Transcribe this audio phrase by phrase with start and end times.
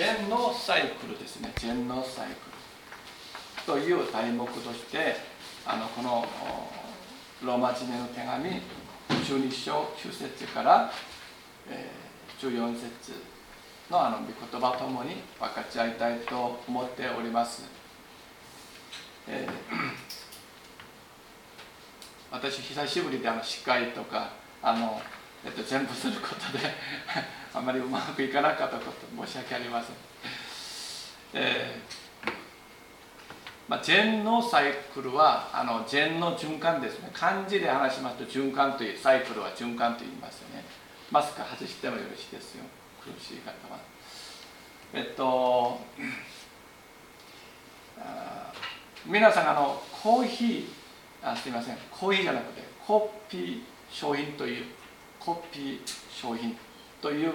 [0.00, 1.52] ジェンノサイクルですね。
[1.58, 2.32] ジェンノサイク
[3.66, 3.66] ル。
[3.66, 5.14] という題目として
[5.66, 6.26] あのこの
[7.42, 8.48] ローマ字の手紙
[9.10, 10.90] 12章9節から、
[11.68, 13.12] えー、14節
[13.90, 17.64] のあの御言葉ともに分かち合いたいと思っております、
[19.28, 19.52] えー
[22.32, 24.30] 私久しぶりであの司会とか
[24.62, 25.02] あの、
[25.44, 26.64] えっと、全部することで
[27.54, 29.96] あまりうまくいかなかったこと申し訳ありません、
[31.34, 32.10] えー
[33.68, 37.10] まあ、ジェンのサイクルはあのジェンの循環ですね。
[37.12, 40.64] 漢字で話しますと循環というサイクルは循環と言いますよね。
[41.08, 42.64] マスク外してもよろしいですよ。
[43.00, 43.78] 苦しい方は。
[44.92, 45.80] えっと
[49.06, 51.76] 皆さんあのコーヒーあすみません。
[51.92, 54.64] コーヒーじゃなくてコピー商品という
[55.20, 56.56] コピー商品。
[57.00, 57.32] という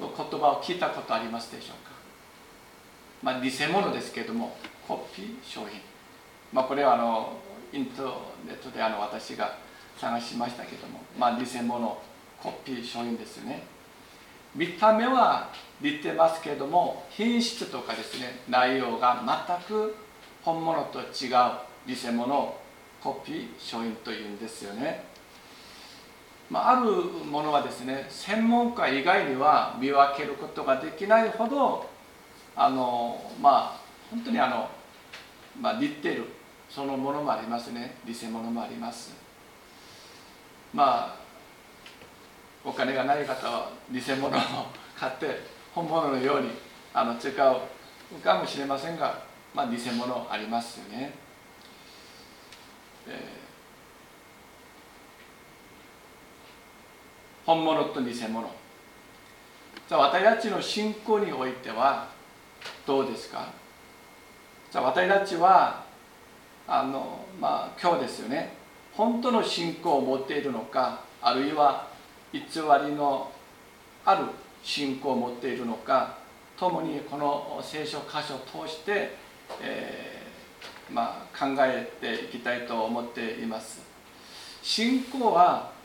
[0.00, 1.92] 言葉を聞いたことありますでしょうか？
[3.22, 5.80] まあ偽物ですけれどもコピー商品。
[6.52, 7.32] まあこれはあの
[7.72, 8.06] インター
[8.46, 9.56] ネットであの私が
[9.98, 11.98] 探しましたけどもまあ偽物
[12.40, 13.62] コピー商品ですよね。
[14.54, 19.94] 見た目は似てますけれども品質とかですね内容が全く
[20.42, 21.06] 本物と違う
[21.86, 22.56] 偽物
[23.02, 25.04] コピー書院というんですよね、
[26.50, 26.90] まあ、ある
[27.30, 31.88] ものはですね専門家以外には見分けることができないほど
[32.56, 34.68] あのまあ本当にあの、
[35.60, 36.24] まあ、似てる
[36.70, 39.14] そのものもありますね偽物もあります
[40.72, 41.18] まあ
[42.64, 44.40] お金がない方は偽物を
[44.98, 45.26] 買って
[45.74, 46.50] 本物のように
[46.92, 49.22] あの使うかもしれませんが、
[49.54, 51.12] まあ、偽物ありますよね。
[57.48, 58.46] 本物と偽物。
[59.88, 62.10] じゃあ私たちの信仰においては
[62.86, 63.48] どうですか？
[64.70, 65.82] じゃあ私たちは
[66.66, 68.52] あのまあ今日ですよね。
[68.92, 71.88] 本当の信仰を持っているのかあるいは
[72.34, 73.32] 偽りの
[74.04, 74.24] ある
[74.62, 76.18] 信仰を持っているのか
[76.58, 79.16] ともにこの聖書箇所を通して、
[79.62, 83.80] えーまあ、考えていきたいと思っています。
[84.62, 85.77] 信仰は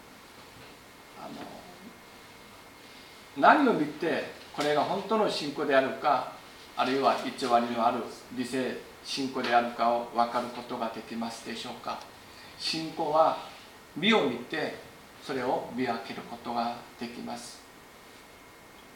[3.38, 6.34] 何を見てこれが本当の信仰であるか
[6.78, 7.98] あるいは偽りのある
[8.36, 12.00] 理性信仰であるかを分かることができますでしょうか。
[12.58, 13.38] 信仰は
[13.96, 14.76] 身を見て
[15.22, 17.62] それを見分けることができます、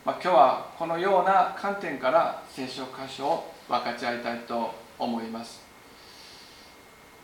[0.03, 5.61] まあ、今日はこのような観点から聖書箇所を分かち合いたいと思います。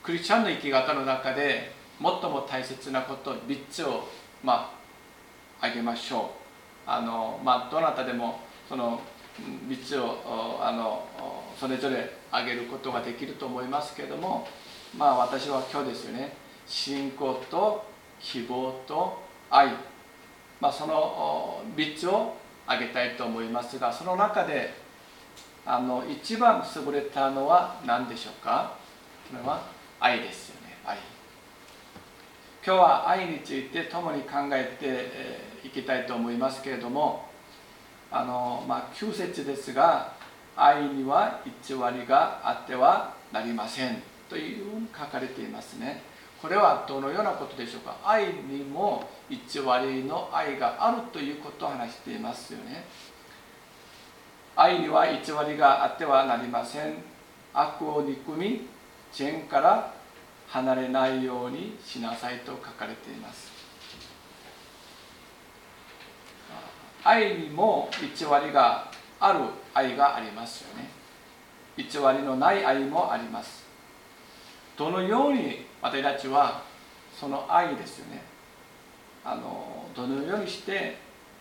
[0.02, 1.72] クリスチャンの生き方の中で
[2.02, 4.08] 最も大切なこと3つを
[4.44, 4.83] まあ
[5.64, 6.32] 挙げましょ
[6.88, 6.90] う。
[6.90, 9.00] あの、まあ、どなたでもその
[9.68, 10.18] 3つを
[10.62, 11.08] あの
[11.58, 14.46] それぞれ挙げることができると思いますけれども
[14.98, 16.36] まあ私は今日ですよね。
[16.68, 17.86] 信仰と
[18.20, 19.70] 希望と愛、
[20.60, 22.36] まあ、その3つを
[22.68, 24.74] 挙げたいと思いますがその中で
[25.66, 28.76] あの一番優れたのは何でしょうか？
[29.30, 29.66] それは
[30.00, 30.78] 愛ですよね。
[30.86, 30.98] 愛。
[32.66, 37.26] 今日は愛について共に考えていきたいと思いますけれども
[38.12, 40.14] あの、まあ、9節ですが
[40.56, 46.04] 愛には偽りがあってはなりませんというふうに書かれていますね。
[46.42, 47.96] これはどのようなことでしょうか？
[48.04, 52.84] 愛にも偽りの愛があるということを話していますよね。
[54.56, 55.14] 愛には偽
[55.48, 56.96] りがあってはなりません。
[57.54, 58.68] 悪を憎み
[59.14, 59.94] 善から
[60.50, 63.53] 離れないようにしなさいと書かれています。
[67.04, 69.40] 愛にも偽りがある
[69.74, 70.90] 愛がありますよね。
[71.78, 73.64] 偽りのない愛もあります。
[74.78, 76.62] どのように私たちは
[77.14, 78.22] その愛ですよね。
[79.26, 80.98] あのどのようにして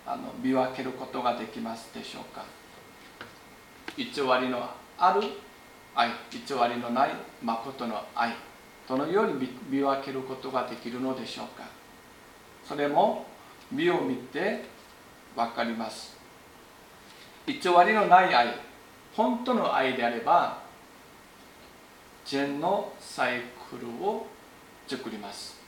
[0.07, 2.45] あの見分けることができますでしょうか。
[3.97, 5.23] 偽りのある
[5.95, 6.39] 愛偽
[6.75, 7.11] りのない
[7.43, 8.35] 誠の愛
[8.89, 11.65] どのように見分けることができるのでしょうか。
[12.65, 13.27] それも
[13.71, 14.65] 身を見て
[15.37, 16.17] 分かります。
[17.47, 17.61] 偽り
[17.93, 18.55] のない愛
[19.15, 20.63] 本当の愛であれば
[22.25, 24.27] 善のサイクルを
[24.87, 25.61] 作ります。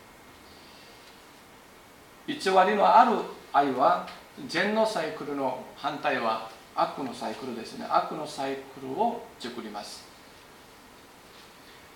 [2.27, 3.19] 偽りのある
[3.53, 4.09] 愛は
[4.49, 7.87] 善のサイクルの反対は悪のサイクルですね。
[7.89, 10.05] 悪のサイクルを作ります。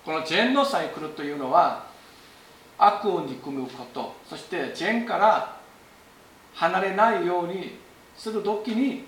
[0.05, 1.87] この善のサイクルというのは
[2.77, 5.58] 悪を憎むことそして善から
[6.59, 7.77] 離れないように
[8.17, 9.05] する時に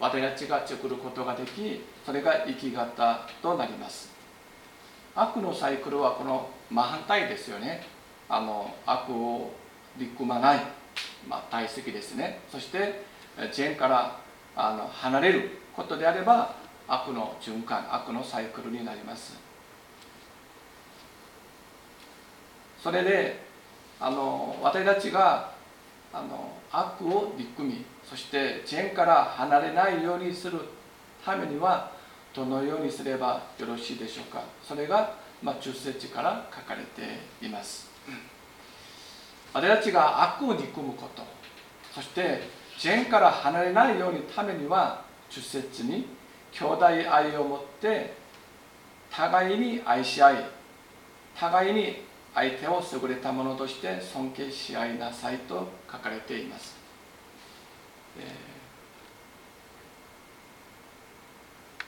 [0.00, 4.10] 私たちが作ることができそれが生き方となります。
[5.14, 7.82] 悪のサイクルはこの真反対ですよね。
[8.26, 9.50] あの悪を
[9.98, 10.60] 憎まない、
[11.28, 12.40] まあ、体積ですね。
[12.50, 13.04] そして
[13.52, 14.18] 善から
[14.56, 16.54] あの離れることであれば
[16.86, 19.36] 悪の循環悪のサイクルになります。
[22.82, 23.42] それで
[24.00, 25.57] あの私たちが
[26.12, 30.58] あの悪を憎みそして善から離れないようにする
[31.24, 31.92] ためには
[32.34, 34.42] どのようにすればよろしいでしょうか。
[34.62, 37.88] それが、まあ、10節から書かれています。
[39.52, 41.22] 私たちが悪を憎むこと
[41.94, 42.42] そして
[42.78, 46.06] 善から離れないようにためには10節に
[46.52, 48.14] 兄弟愛を持って
[49.10, 50.44] 互いに愛し合い
[51.34, 52.07] 互いに
[52.38, 56.76] 相手を優れたものとして尊敬し合いなさいと書かれています、
[58.16, 58.22] え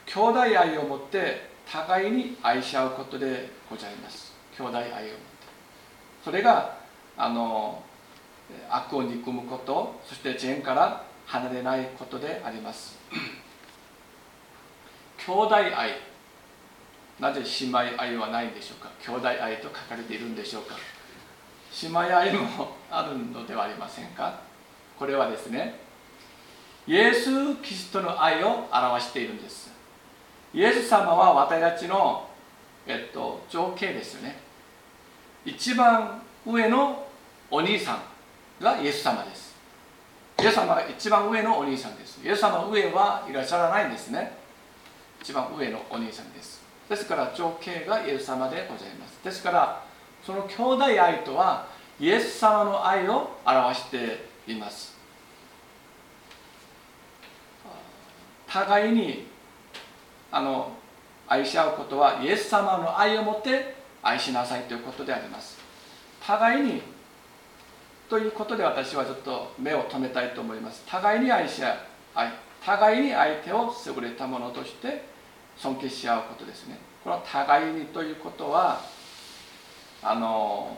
[0.05, 4.33] ー、兄弟愛を持って互いに愛し合うことでございます。
[4.57, 5.07] 兄弟愛を持って。
[6.25, 6.79] それが
[7.15, 7.81] あの
[8.69, 12.99] 悪を憎むことそして善から離れないことであります。
[15.25, 15.91] 兄弟愛。
[17.21, 18.89] なぜ姉妹愛はないんでしょうか？
[18.99, 20.75] 兄弟愛と書かれているんでしょうか？
[21.83, 24.41] 姉妹愛もあるのではありませんか？
[24.97, 25.79] これはですね
[26.87, 29.71] イエス・キリストの愛を表しているんです。
[30.51, 32.27] イエス様は私たちの、
[32.87, 34.39] えっと、情景ですよね。
[35.45, 37.07] 一番上の
[37.51, 39.55] お兄さんがイエス様です。
[40.41, 42.19] イエス様が一番上のお兄さんです。
[42.25, 44.35] イエス様上はいらっしゃらないんですね。
[45.21, 46.60] 一番上のお兄さんです。
[46.91, 49.23] ですから情景がイエス様でございます。
[49.23, 49.81] ですから
[50.25, 51.65] その兄弟愛とは
[51.97, 54.93] イエス様の愛を表しています。
[58.45, 59.25] 互いに
[60.33, 60.73] あの
[61.29, 63.73] 愛し合うことはイエス様の愛を持って
[64.03, 65.57] 愛しなさいということであります。
[66.21, 66.81] 互いに
[68.09, 70.83] ということで私はちょっと目を留めたいと思います。
[70.85, 71.77] 互いに愛し合う
[72.15, 72.33] 愛
[72.65, 75.10] 互いに相手を優れたものとして
[75.61, 76.79] 尊敬し合うことですね。
[77.03, 78.81] この互いにということは
[80.01, 80.75] あの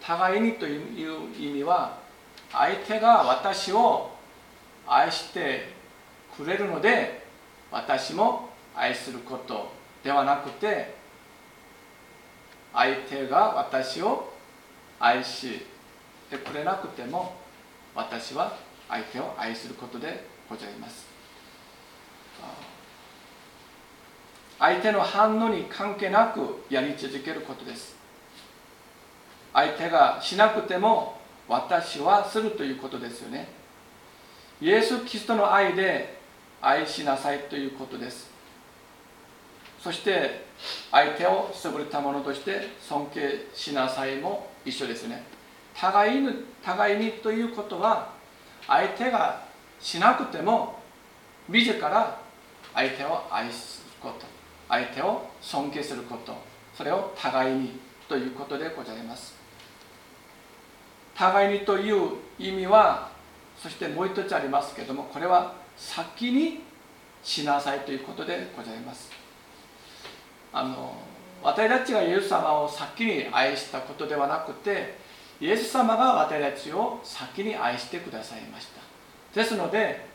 [0.00, 1.98] 互いにという意味は
[2.52, 4.10] 相手が私を
[4.86, 5.68] 愛して
[6.36, 7.24] くれるので
[7.70, 9.70] 私も愛すること
[10.02, 10.94] ではなくて
[12.72, 14.32] 相手が私を
[14.98, 15.60] 愛し
[16.28, 17.36] てくれなくても
[17.94, 18.56] 私は
[18.88, 21.09] 相手を愛することでございます。
[24.60, 27.96] 相手の反応に関係なくやり続けることです。
[29.54, 31.18] 相手がしなくても
[31.48, 33.48] 私はするということですよね。
[34.60, 36.20] イエス・キリストの愛で
[36.60, 38.30] 愛しなさいということです。
[39.82, 40.44] そして
[40.90, 45.24] 相手を優れたものとして尊敬しなさいも一緒ですね。
[45.74, 48.12] 互いに互いにということは
[48.66, 49.42] 相手が
[49.80, 50.78] しなくても
[51.48, 52.20] 自ら
[52.74, 54.29] 相手を愛すること。
[54.70, 56.34] 相手を尊敬すること
[56.74, 59.34] それを互いにということでございます。
[61.14, 63.10] 互いにという意味は
[63.58, 66.60] そしてもう一つありますけどもこれは先に
[67.22, 69.10] しなさいということでございます。
[70.52, 70.96] あの
[71.42, 74.98] 私たちがイエス様を先に愛したことではなくて
[75.40, 78.68] イエス様が私たちを先に愛してくださいまし
[79.34, 79.40] た。
[79.40, 80.06] ですので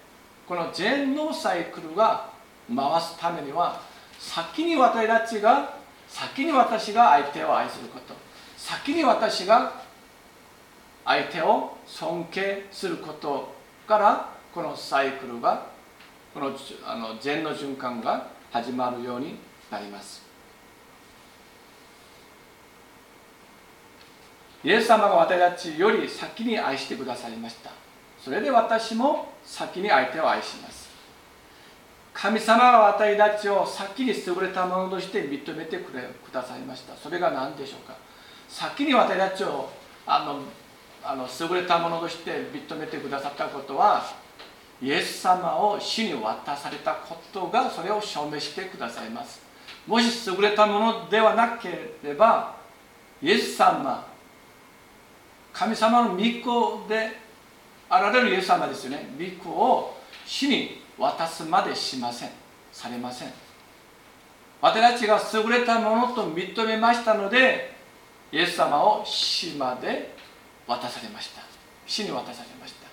[0.48, 2.30] この全能サイクルが
[2.76, 3.80] 回すためには
[4.26, 5.78] 先に私たちが
[6.10, 8.14] 先に私が相手を愛すること。
[8.58, 9.72] 先に私が
[11.06, 13.54] 相手を尊敬すること
[13.88, 15.68] からこのサイクルが
[16.34, 16.52] この
[16.86, 19.38] あの善の循環が始まるように
[19.70, 20.24] なります。
[24.64, 27.70] イエス様が私たちより先に愛してくださいました。
[28.20, 30.85] それで私も先に相手を愛します。
[32.16, 36.96] 神様が私たちを先に優れたものとして認めてくれくださいました。
[36.96, 37.94] それが何でしょうか？
[38.48, 39.70] 先に私たちを
[40.08, 40.40] あの
[41.04, 44.02] あの優れたものとして認めてくださったことは
[44.82, 49.42] イエス様を死に渡されたことがそれを証明してくださいます。
[49.86, 52.56] もし優れたものではなければ
[53.22, 54.08] イエス様
[55.52, 57.12] 神様の御子で
[57.90, 59.10] あられるイエス様ですよね。
[59.20, 62.30] 御子を死に渡すまでしません。
[62.72, 63.34] されません。
[64.62, 67.76] 私たちが優れたものと認めましたので
[68.32, 70.16] イエス様を死まで
[70.68, 71.42] 渡されました。
[71.86, 72.88] 死に渡されました。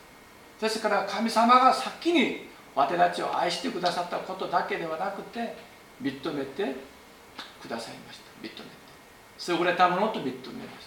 [0.67, 5.57] ですから神様が先に私たちを愛してくださったことだけではなくて
[6.01, 6.77] 認めて
[7.61, 8.25] くださいました。
[8.43, 8.83] 認めて。
[9.49, 10.35] 優れたものと認めま
[10.81, 10.87] し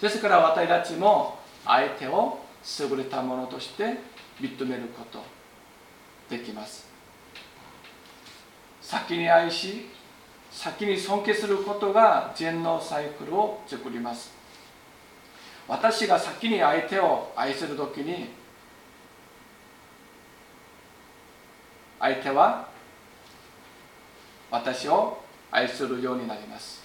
[0.00, 0.06] た。
[0.06, 2.40] ですから私たちも相手を
[2.80, 4.00] 優れたものとして
[4.40, 5.37] 認めること。
[6.28, 6.86] できます。
[8.80, 9.86] 先に愛し
[10.50, 14.32] 先に尊敬することが全能サイクルを作ります。
[15.66, 18.30] 私が先に相手を愛するときに
[22.00, 22.68] 相手は
[24.50, 26.82] 私を愛するようになります。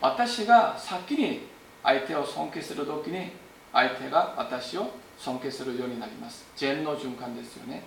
[0.00, 1.46] 私が先に
[1.82, 3.32] 相手を尊敬するときに
[3.72, 6.46] 相手が私を尊敬するようになります。
[6.56, 7.82] 善の循環ですよね。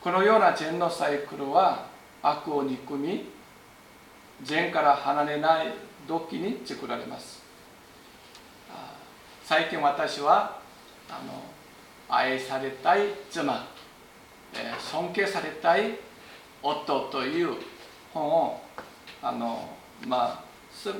[0.00, 1.86] このような善のサイクルは
[2.22, 3.26] 悪を憎み
[4.42, 5.74] 善から離れない
[6.08, 7.42] 時に作られます。
[9.44, 10.58] 最近私は
[11.08, 11.42] あの
[12.08, 13.66] 愛されたい妻、
[14.54, 15.98] え尊敬されたい
[16.62, 17.54] 夫という
[18.14, 18.60] 本を
[19.20, 19.68] あの、
[20.06, 20.44] まあ、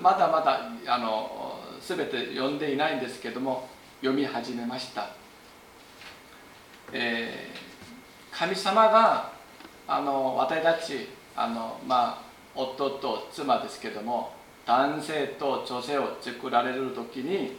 [0.03, 3.69] まだまだあの全て読んでいないんですけども
[4.01, 5.11] 読み始めました、
[6.93, 7.50] え、
[8.41, 9.31] 神様が
[9.87, 12.19] あの私たちあの、まあ、
[12.55, 14.33] 夫と妻ですけども
[14.65, 17.59] 男性と女性を作られる時に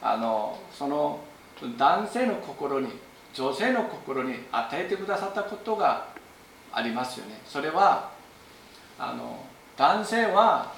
[0.00, 1.20] あのその
[1.76, 2.88] 男性の心に
[3.34, 6.06] 女性の心に与えてくださったことが
[6.72, 7.42] ありますよね。
[7.44, 8.10] それは
[8.98, 9.44] あの
[9.76, 10.72] 男性は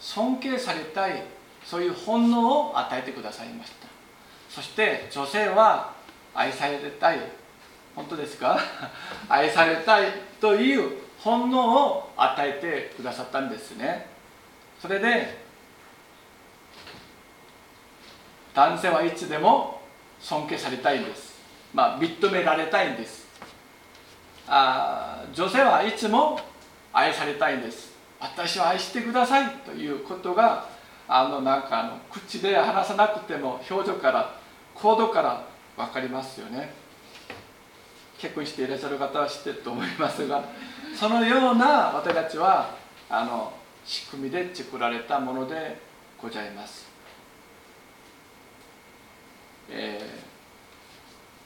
[0.00, 1.22] 尊敬されたい
[1.64, 3.86] そういう本能を与えてくださいました。
[4.50, 5.94] そして女性は
[6.34, 7.18] 愛されたい
[7.98, 8.56] 本当ですか？
[9.28, 14.06] 愛されたいという本能を与えてくださったんですね。
[14.80, 15.36] それで
[18.54, 19.82] 男性はいつでも
[20.20, 21.40] 尊敬されたいんです。
[21.74, 23.26] まあ認められたいんです。
[24.46, 26.38] あ女性はいつも
[26.92, 27.92] 愛されたいんです。
[28.20, 30.66] 私を愛してくださいということが
[31.08, 34.34] あのなんかあの口で話さなくても表情から
[34.76, 35.42] 行動から
[35.76, 36.72] 分かりますよね。
[38.18, 40.44] 結婚していらっしゃる方は知ってると思いますが
[40.98, 42.74] そのような私たちは
[43.08, 43.52] あの
[43.84, 45.78] 仕組みで作られたもので
[46.20, 46.88] ございます、
[49.70, 50.00] え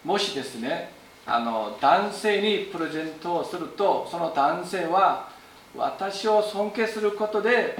[0.04, 0.90] ー、もしですね
[1.26, 5.30] あの男性にプレゼントをするとその男性は
[5.76, 7.76] 私を尊敬することで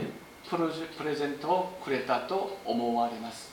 [0.49, 3.53] プレゼントをくれたと思われます。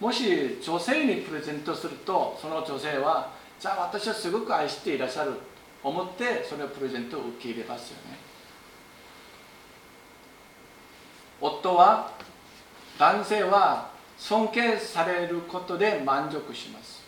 [0.00, 3.30] もし女性にプレゼントするとその女性は
[3.62, 5.38] じゃあ私はすごく愛していらっしゃると
[5.88, 8.18] 思ってそのプレゼントを受け入れますよね。
[11.40, 12.10] 夫は
[12.98, 17.04] 男性は尊敬されることで満足します。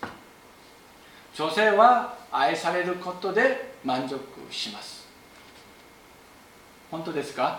[1.34, 4.20] 女性は愛されることで満足
[4.52, 5.08] します。
[6.88, 7.58] 本当ですか？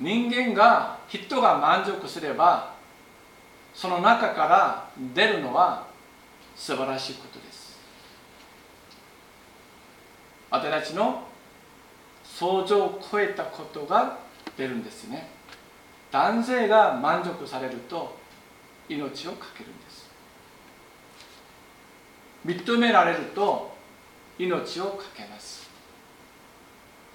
[0.00, 2.74] 人間が人が満足すれば
[3.72, 5.91] その中から出るのは
[6.62, 7.76] 素晴らしいことです。
[10.48, 11.24] 私たちの
[12.22, 14.18] 想像を超えたことが
[14.56, 15.28] 出るんですね。
[16.12, 18.16] 男性が満足されると
[18.88, 20.08] 命を懸けるんです。
[22.46, 23.74] 認められると
[24.38, 25.68] 命を懸けます。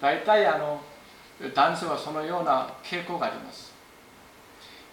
[0.02, 0.82] 大体あの
[1.56, 3.72] 男性はそのような傾向があります。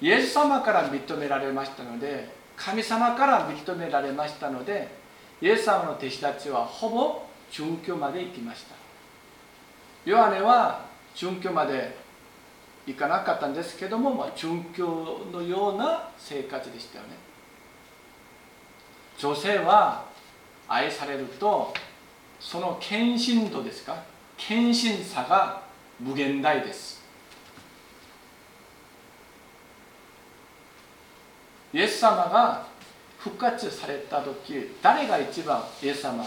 [0.00, 4.88] イエス様から認められましたので神様から認められましたので
[5.40, 8.74] イエス様の弟子たちはほぼ殉教まで行きました。
[10.04, 11.96] ヨハネは殉教まで
[12.86, 17.10] 行かなかったんですけども、まあ、殉教のような生活でしたよね。
[19.18, 20.04] 女性は
[20.68, 21.72] 愛されると
[22.40, 24.02] その献身度ですか？
[24.36, 25.62] 献身さが
[26.00, 27.03] 無限大です。
[31.74, 32.64] イエス様が
[33.18, 36.24] 復活された時誰が一番イエス様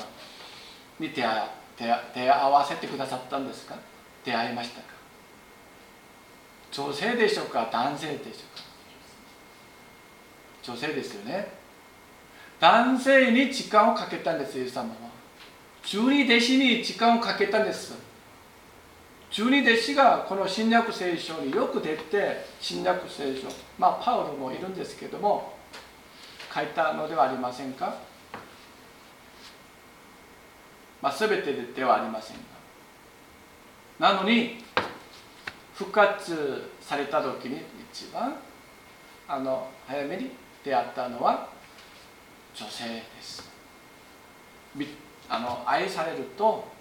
[1.00, 1.86] に出会出
[2.30, 3.76] 会わせてくださったんですか？
[4.26, 4.88] 出会いましたか？
[6.72, 7.70] 女性でしょうか？
[7.72, 8.64] 男性でしょうか？
[10.64, 11.48] 女性ですよね。
[12.60, 14.96] 男性に時間をかけたんですイエス様は。
[15.84, 17.94] 十二弟子に時間をかけたんです。
[19.38, 23.46] 十二弟子がこの新約聖書によく出て新約聖書
[23.78, 25.54] まあパウロもいるんですけども
[26.52, 28.00] 書いたのではありませんか、
[31.04, 32.38] まあ、全てではありません
[34.00, 34.58] がなのに
[35.76, 37.62] 復活された時に
[37.94, 38.38] 一番
[39.28, 40.32] あの早めに
[40.64, 41.48] 出会ったのは
[42.56, 43.48] 女性です。
[45.30, 46.77] あの愛されると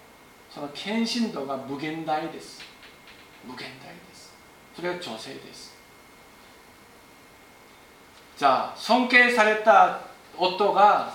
[0.57, 2.59] その献身度が無限大です。
[3.45, 4.33] 無限大です。
[4.75, 5.77] それは女性です。
[8.35, 10.01] じゃあ尊敬された
[10.35, 11.13] 夫が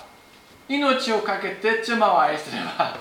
[0.69, 2.99] 命を懸けて妻を愛すれば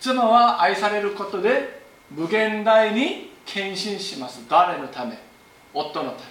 [0.00, 4.44] 妻は愛されることで無限大に献身します。
[4.48, 5.16] 誰のため？
[5.72, 6.22] 夫のため。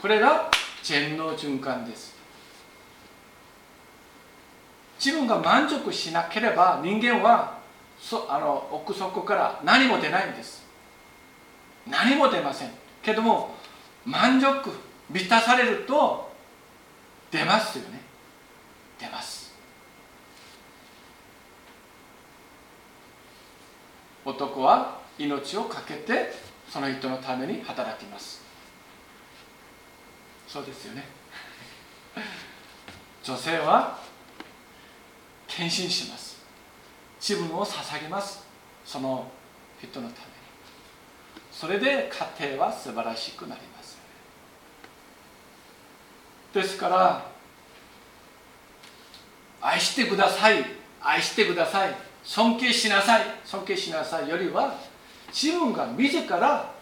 [0.00, 0.50] これが
[0.82, 2.11] 全能循環です。
[5.04, 7.58] 自分が満足しなければ人間は
[8.00, 10.62] そあの奥底から何も出ないんです。
[11.88, 12.70] 何も出ません。
[13.02, 13.56] けども
[14.04, 14.70] 満足
[15.10, 16.30] 満たされると
[17.32, 18.00] 出ますよね。
[19.00, 19.52] 出ます。
[24.24, 26.32] 男は命を懸けて
[26.68, 28.40] その人のために働きます。
[30.46, 31.04] そうですよね。
[33.24, 34.11] 女性は
[35.56, 36.42] 献身します。
[37.20, 38.42] 自分を捧げます。
[38.86, 39.30] その
[39.80, 40.32] 人のために。
[41.52, 43.98] それで家庭は素晴らしくなります。
[46.54, 47.26] ですから
[49.60, 50.64] 愛してください。
[51.02, 51.94] 愛してください。
[52.24, 53.22] 尊敬しなさい。
[53.44, 54.74] 尊敬しなさいよりは
[55.32, 56.72] 自分が自ら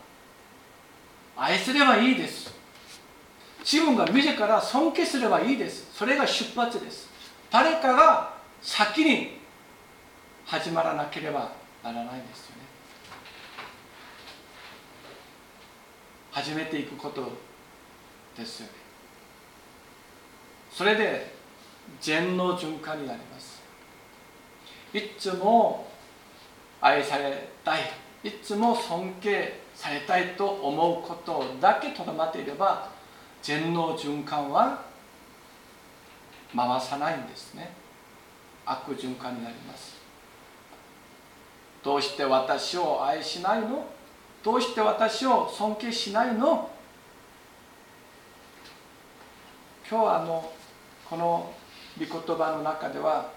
[1.37, 2.55] 愛すればいいです。
[3.65, 5.91] 自分が自ら尊敬すればいいです。
[5.93, 7.09] それが出発です。
[7.51, 9.41] 誰かが先に
[10.45, 11.53] 始まらなければ
[11.83, 12.63] ならないんですよね。
[16.31, 17.33] 始めていくこと
[18.37, 18.73] ですよね。
[20.71, 21.35] それで
[22.01, 23.63] 全能循環になります。
[24.93, 25.89] いつも
[26.81, 27.81] 愛されたい。
[28.23, 32.91] いつも尊敬されたいと思うことだけとどまっていれば
[33.43, 34.85] 全能循環は
[36.55, 37.73] 回さないんですね。
[38.71, 39.99] 悪循環になります。
[41.83, 43.85] どうして私を愛しないの？
[44.45, 46.71] どうして私を尊敬しないの？
[49.91, 50.53] 今日はあの
[51.09, 51.53] この
[51.99, 53.33] 御言葉の中では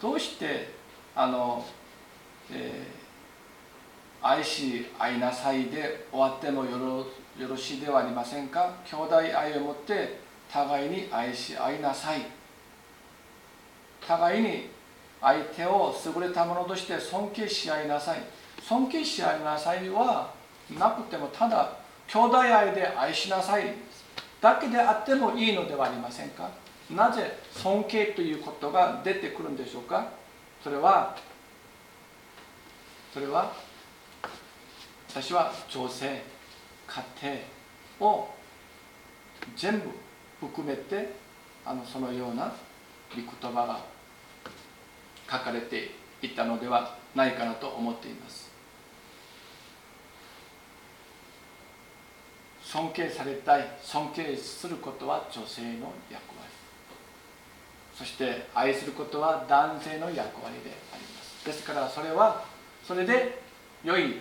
[0.00, 0.72] どうして
[1.16, 1.66] あの、
[2.52, 7.06] えー、愛し愛なさいで終わってもよろ
[7.42, 8.72] よろしいではありませんか？
[8.84, 12.39] 兄弟愛を持って互いに愛し愛なさい。
[14.06, 14.70] 互いに
[15.20, 18.20] 相手を優れたものとして尊敬し合いなさい。
[18.62, 20.32] 尊敬し合いなさいは
[20.78, 23.74] なくてもただ兄弟愛で愛しなさい。
[24.40, 26.50] だけであってもいいのではありませんか？
[26.90, 30.08] なぜ尊敬ということが出てくるんでしょうか？
[30.64, 31.16] それは
[33.12, 33.52] それは
[35.08, 36.22] 私は女性
[36.86, 37.02] 家
[38.00, 38.28] 庭を
[39.56, 39.88] 全部
[40.40, 41.14] 含めて
[41.64, 42.52] あのそのような
[43.14, 43.80] 御言葉が
[45.30, 45.90] 書かれて
[46.22, 48.50] いたのではないかなと思っています。
[52.62, 56.48] 尊敬されたい尊敬することは女性の役割。
[57.96, 61.44] そして愛することは男性の役割であります。
[61.44, 62.44] ですからそれは
[62.86, 63.42] それで
[63.82, 64.20] 良い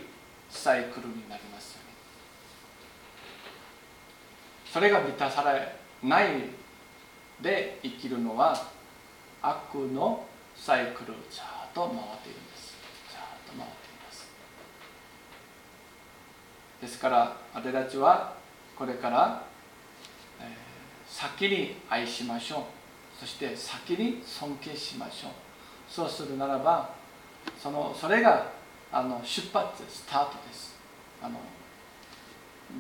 [0.50, 1.86] サイクルになりますよね。
[4.66, 6.28] それが満たされない
[7.42, 8.79] で生きるのは
[9.42, 10.26] 悪の
[10.56, 12.76] サイクルずっと回っているんです。
[13.10, 14.28] ずっと回っています。
[16.82, 18.34] ですから私たちは
[18.78, 19.44] これから、
[20.42, 20.48] えー、
[21.06, 22.64] 先に愛しましょう。
[23.20, 25.32] そして先に尊敬しましょう。
[25.90, 26.94] そうするならば
[27.62, 28.52] そのそれが
[28.92, 30.76] あの出発スタートです。
[31.22, 31.40] あの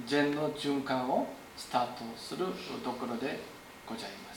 [0.05, 2.45] 善の循環をスタートする
[2.83, 3.39] ところで
[3.87, 4.28] ございます。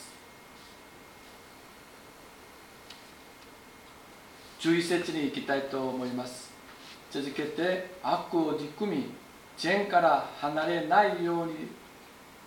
[4.62, 6.52] 11節に行きたいと思います。
[7.10, 9.10] 続けて悪を憎み
[9.56, 11.52] 善から離れないように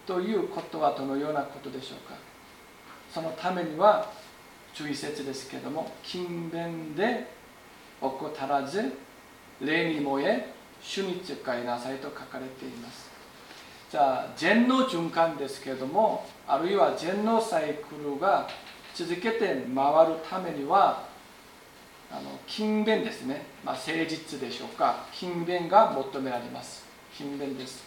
[0.07, 2.15] ということはどのようなことでしょうか。
[3.13, 4.09] そのためには
[4.73, 7.27] 11節ですけども勤勉で
[7.99, 8.93] 怠らず
[9.59, 13.09] 礼に燃え主に使いなさいと書かれています。
[13.91, 18.47] じゃあ善の循環ですけどもあるいは善のサイクルが
[18.93, 19.39] 続けて
[19.75, 21.13] 回るためには
[22.11, 25.05] あの勤勉ですね、まあ、誠実でしょうか。
[25.11, 26.85] 勤勉が求められます。
[27.15, 27.83] 勤勉です。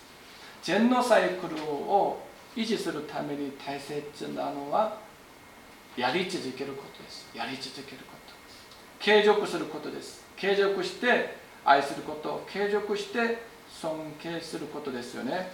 [0.63, 2.21] 禅のサイクルを
[2.57, 4.99] 維持するために大切なのは
[5.97, 7.29] やり続けることです。
[7.35, 8.35] やり続けること。
[8.99, 10.25] 継続することです。
[10.37, 12.45] 継続して愛すること。
[12.51, 13.39] 継続して
[13.71, 15.51] 尊敬することですよね。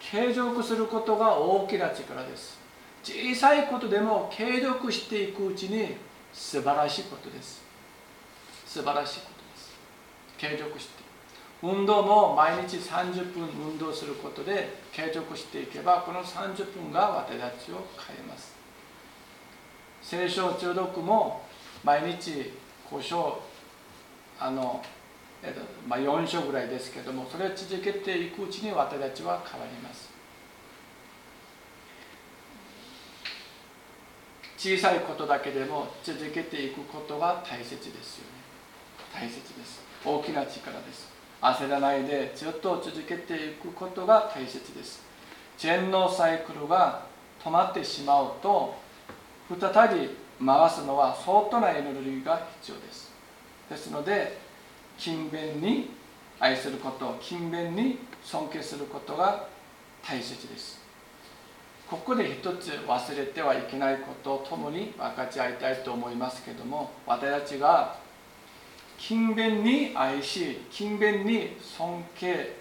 [0.00, 2.58] 継続することが大きな力です。
[3.02, 5.96] 小さいことでも継続していくうちに
[6.32, 7.59] 素晴らしいことです。
[8.70, 9.72] 素晴らしいことです。
[10.38, 11.02] 継続して。
[11.60, 18.54] 運動も毎日30分運動することで継続していけばこの30分が私たちを変えます。
[20.00, 21.42] 聖書中毒も
[21.82, 22.52] 毎日
[22.88, 23.34] 故障
[24.38, 24.80] あの、
[25.42, 30.08] えっとまあ、4章ぐらいですけどもそれを続けていくうちに私たちは変わります。
[34.56, 38.39] 小さいことだけでも続けていくことが大切ですよね。
[39.12, 39.82] 大切です。
[40.04, 41.10] 大きな力です。
[41.40, 45.02] 焦らないでずっと続けていくことが大切です。
[45.58, 47.02] 全能サイクルが
[47.42, 48.74] 止まってしまうと
[49.48, 50.10] 再び
[50.44, 53.12] 回すのは相当なエネルギーが必要です。
[53.68, 54.38] ですので
[54.98, 55.90] 勤勉に
[56.38, 59.46] 愛すること勤勉に尊敬することが
[60.02, 60.80] 大切です。
[61.90, 67.96] ここで一つ忘れてはいけないことを共に分かち合いたいと思いますけども私たちが
[69.00, 72.54] 勤勉に愛し勤勉に尊敬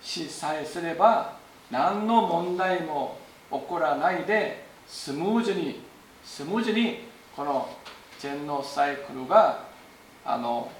[0.00, 1.36] しさえすれば
[1.70, 3.18] 何の問題も
[3.50, 5.80] 起こらないでスムーズに
[6.24, 7.04] スムーズに
[7.36, 7.68] この
[8.18, 9.66] 全能サイクルが
[10.24, 10.70] あの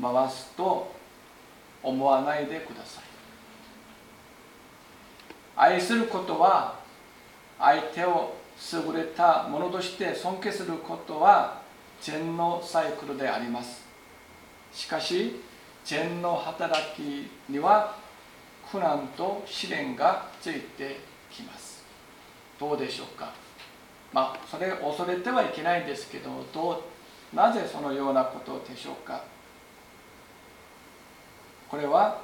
[0.00, 0.92] 回すと
[1.82, 3.04] 思わないでください。
[5.54, 6.80] 愛することは
[7.58, 8.34] 相手を
[8.72, 11.62] 優れたものとして尊敬することは
[12.00, 13.81] 全能サイクルであります。
[14.72, 15.40] しかし
[15.84, 17.96] 善の働きには
[18.70, 21.84] 苦難と試練がついてきます。
[22.58, 23.32] どうでしょうか？
[24.12, 26.84] まあそれ恐れてはいけないんですけどど
[27.32, 29.24] うなぜそのようなことでしょうか？
[31.68, 32.20] これは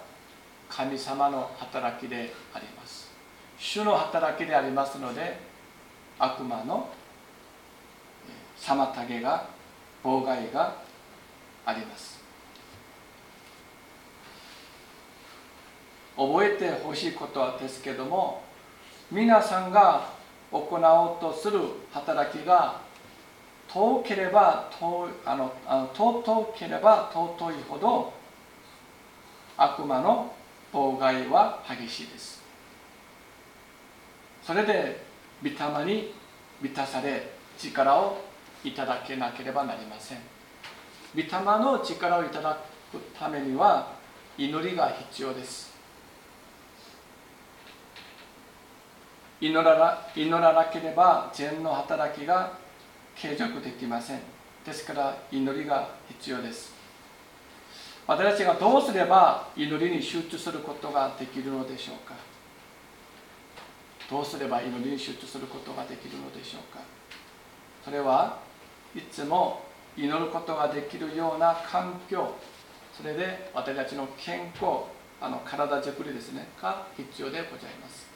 [0.69, 3.11] 神様の働きであります。
[3.59, 5.39] 主の働きでありますので
[6.19, 6.89] 悪魔の
[8.61, 9.47] 妨げが
[10.05, 10.77] 妨害が
[11.65, 12.19] あります。
[16.19, 18.43] 覚えてほしいことはですけども
[19.09, 20.11] 皆さんが
[20.51, 21.61] 行おうとする
[21.93, 22.81] 働きが
[23.69, 28.13] 遠ければ遠あのあの尊ければ尊いほど
[29.57, 30.33] 悪魔の
[30.73, 32.43] 妨害は激しいです。
[34.43, 35.05] それで
[35.43, 36.15] 御霊に
[36.61, 38.19] 満たされ力を
[38.65, 40.19] いただけなければなりません。
[41.15, 42.59] 御霊の力をいただ
[42.91, 43.93] くためには
[44.37, 45.68] 祈りが必要です。
[49.41, 52.53] 祈らな祈らなければ善の働きが
[53.15, 54.21] 継続できません。
[54.65, 56.75] ですから祈りが必要です。
[58.07, 62.15] 私たちがどうすれば祈りに集中することができるのでしょうか。
[64.11, 66.81] どうすれば祈りに集中することができるのでしょうか。
[67.85, 68.39] それは
[68.97, 69.63] いつも
[69.97, 72.35] 祈ることができるような環境。
[72.93, 74.89] それで私たちの健康
[75.21, 78.08] あの体づくりですねが必要でございます。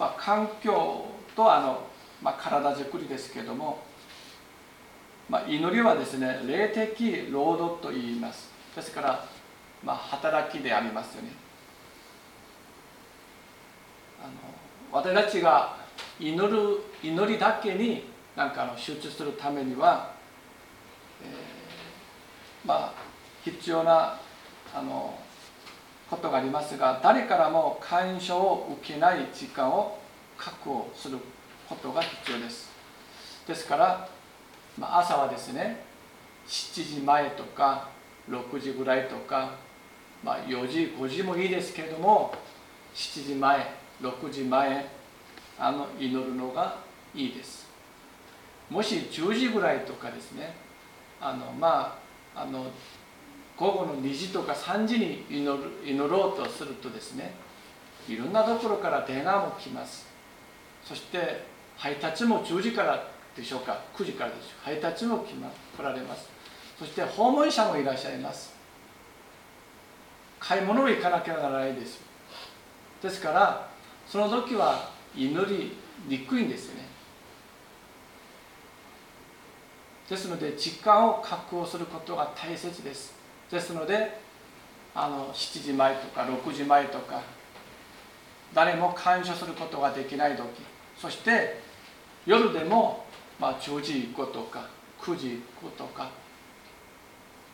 [0.00, 1.04] まあ、環境
[1.36, 1.86] とあの、
[2.22, 3.80] まあ、体づくりですけども、
[5.28, 8.48] まあ、祈りはですね霊的労働と言います。
[8.74, 9.26] ですから、
[9.84, 11.32] まあ、働きでありますよね。
[14.22, 14.32] あの
[14.90, 15.76] 私たちが
[16.18, 20.14] 祈る祈りだけになんかあの集中するためには、
[21.22, 22.92] えー、まあ
[23.44, 24.18] 必要な
[24.74, 25.18] あの
[26.10, 29.98] ことがありますが誰からも干渉を受けない時間を
[30.36, 31.18] 確保する
[31.68, 32.68] ことが必要です。
[33.46, 34.08] ですから、
[34.76, 35.84] まあ、朝はですね
[36.48, 37.88] 7時前とか
[38.28, 39.54] 6時ぐらいとか、
[40.24, 42.34] まあ、4時5時もいいですけれども
[42.94, 44.86] 7時前6時前
[45.58, 46.78] あの祈るのが
[47.14, 47.68] いいです。
[48.68, 50.54] もし10時ぐらいとかですね
[51.20, 51.98] あのま
[52.34, 52.66] ああの
[53.60, 57.34] 午後の2時とか3時に祈る祈ろうとするとですね
[58.08, 60.06] いろんなところから電話も来ます。
[60.82, 61.44] そして
[61.76, 66.26] 配達も10時からでしょうか？9時からです配達も来,、ま、来られます。
[66.78, 68.54] そして訪問者もいらっしゃいます。
[70.38, 72.00] 買い物も行かなきゃならないです。
[73.02, 73.68] ですから
[74.08, 75.76] その時は祈り
[76.08, 76.88] にくいんですね。
[80.08, 83.19] ですので時間を確保することが大切です。
[83.50, 84.18] ですので
[84.94, 87.22] あの7時前とか6時前とか
[88.52, 90.44] 誰も干渉することができない時
[90.96, 91.60] そして
[92.26, 93.04] 夜でも、
[93.38, 94.68] まあ、10時以降とか
[95.00, 96.10] 9時以降とか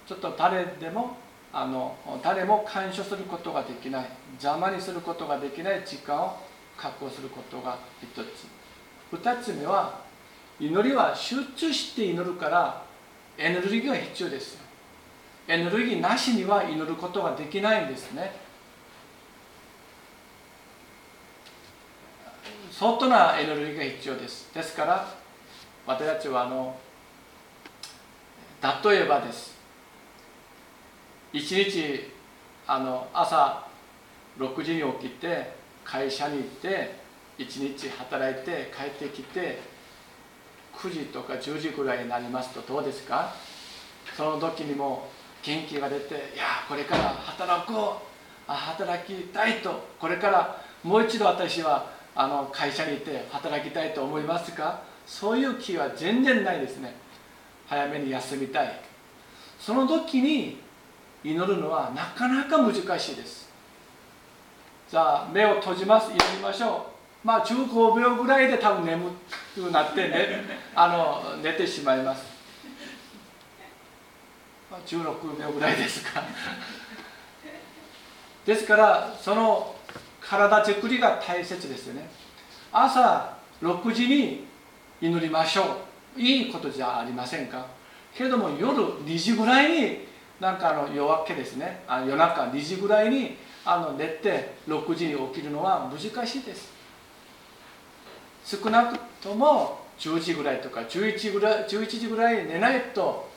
[0.06, 1.16] ちょっと誰でも
[1.52, 6.36] あの誰も干渉することができない邪魔にすることができない時間を
[6.76, 8.56] 確保することが一つ。
[9.10, 10.00] 二つ目は
[10.58, 12.82] 祈りは集中して祈るから
[13.38, 14.58] エネルギーが必要です
[15.48, 18.34] エネルギーなしには祈ることができないんですね。
[22.70, 24.52] 相当なエネルギーが必要です。
[24.52, 25.08] ですから
[25.86, 26.76] 私たちはあの
[28.84, 29.56] 例えばです。
[31.32, 32.12] 一日
[32.66, 33.66] あの朝
[34.38, 35.52] 6時に起きて
[35.84, 36.94] 会社に行って
[37.38, 39.60] 一日働いて帰ってきて
[40.74, 43.32] 9時とか10時ぐらいになりますとどうですか？
[44.16, 45.08] その時にも
[45.46, 48.16] 元気が出ていやこれから働こう。
[48.48, 49.88] 働きたいと。
[49.98, 54.82] これからもう一度私はあの会社にいて働きたいと思いますか？
[55.04, 56.94] そういう気は全然ないですね。
[57.66, 58.80] 早めに休みたい。
[59.58, 60.60] その時に
[61.24, 63.50] 祈るのはなかなか難しいです。
[64.88, 66.12] じゃあ目を閉じます。
[66.12, 66.86] 祈りましょ
[67.24, 67.26] う。
[67.26, 69.10] まあ15秒ぐらいで多分眠
[69.56, 70.44] くなってね
[70.76, 72.22] あの寝てしまいます、
[74.86, 76.22] 16秒ぐらいですか。
[78.44, 79.74] ですからその
[80.20, 82.08] 体作りが大切ですよね。
[82.72, 84.46] 朝6時に
[85.00, 85.82] 祈りましょ
[86.16, 86.20] う。
[86.20, 87.66] いいことじゃありませんか。
[88.16, 90.06] けれども夜2時ぐらいに
[90.40, 91.82] なんかあの夜明けですね。
[91.86, 96.72] あ夜中2時ぐらいにあの寝て6時に起きるのは難しいです。
[98.44, 103.28] 少なくとも10時ぐらいとか11時ぐらい ,11 時ぐらい寝ないと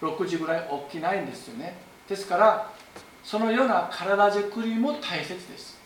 [0.00, 1.76] 6時ぐらい起きないんですよね。
[2.08, 2.70] ですから
[3.24, 5.76] そのような体づくりも大切です。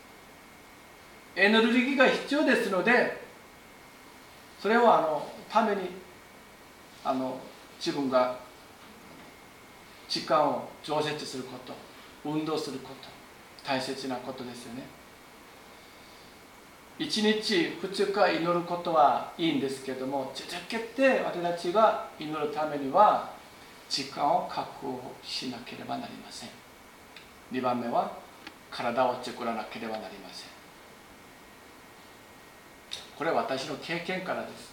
[1.37, 3.23] エネルギーが必要ですので
[4.61, 5.83] それをあのために
[7.05, 7.39] あの
[7.79, 8.37] 自分が
[10.09, 11.73] 時間を調節すること
[12.29, 13.09] 運動すること
[13.67, 14.83] 大切なことですよね。
[16.99, 23.40] 1日2日祈ることはいいんですけども続けて私たちが祈るためには
[23.91, 26.49] 時間を確保しなければなりません。
[27.51, 28.13] 2番目は
[28.71, 30.49] 体を作らなければなりません。
[33.19, 34.73] これは私の経験からです。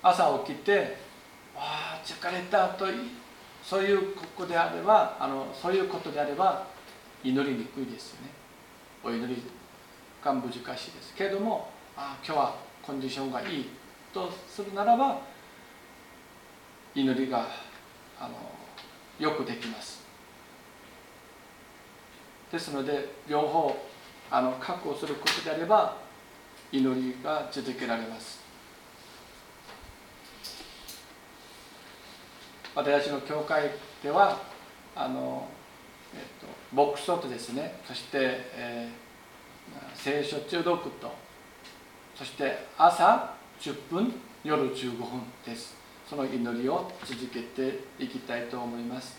[0.00, 0.96] 朝起きて
[1.54, 2.86] 「わあ疲れた」と
[3.62, 6.66] そういうことであればあのそういうことであれば
[7.22, 8.30] 祈りにくいですよね。
[9.02, 9.42] お祈り
[10.22, 11.14] が難しいです。
[11.16, 13.68] けれどもあ今日はコンディションがいい
[14.14, 15.20] とするならば
[16.94, 17.46] 祈りが
[18.18, 18.34] あの
[19.18, 20.00] よくできます。
[22.50, 23.76] ですので両方
[24.30, 25.96] あの確保することであれば
[26.72, 28.40] 祈りが続けられます。
[32.74, 33.70] 私の教会
[34.02, 34.38] では
[34.94, 35.48] あの、
[36.14, 41.12] えっと、牧師とですねそして、えー、聖書中毒と
[42.14, 44.12] そして朝10分
[44.44, 45.79] 夜15分です。
[46.10, 49.16] その祈りを続けていきたいと思います。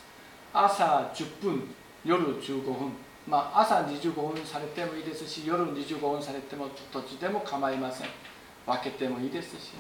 [0.52, 1.64] 朝10分
[2.04, 2.92] 夜15分。
[3.26, 8.08] まあ朝25分されてもいいですし夜25分されてもどっちでも構いません。
[8.68, 9.72] 分けてもいいですし。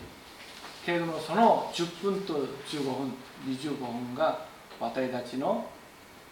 [0.85, 3.13] けれどもその10分と15分
[3.45, 4.45] 25分が
[4.79, 5.65] 私たちの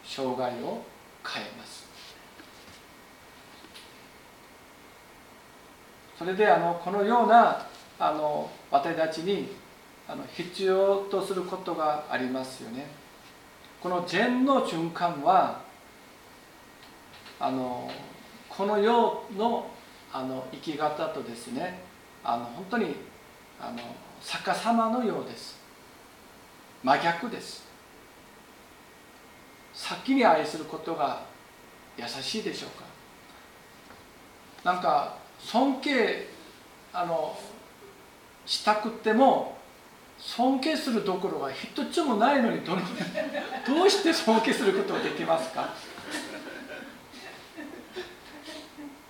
[0.01, 0.81] 生涯を
[1.27, 1.89] 変えます。
[6.17, 7.67] それであのこのような
[7.99, 9.49] あの私たちに
[10.11, 12.87] あの必要とすることがありますよね。
[13.79, 15.61] この禅の循環は
[17.39, 17.87] あの
[18.49, 19.69] この世の
[20.11, 21.79] あの生き方とですね
[22.23, 22.95] あの本当に
[23.61, 23.77] あの
[24.19, 25.59] 逆さまのようです。
[26.83, 27.67] 真逆です。
[29.75, 31.21] 先に愛することが
[31.95, 32.69] 優しいでしょう
[34.63, 34.73] か。
[34.73, 36.27] なんか尊敬
[36.91, 37.37] あの
[38.47, 39.58] したくても
[40.19, 42.81] 尊敬するどころが一つもないのにどの
[43.67, 45.69] どうして尊敬することができますか？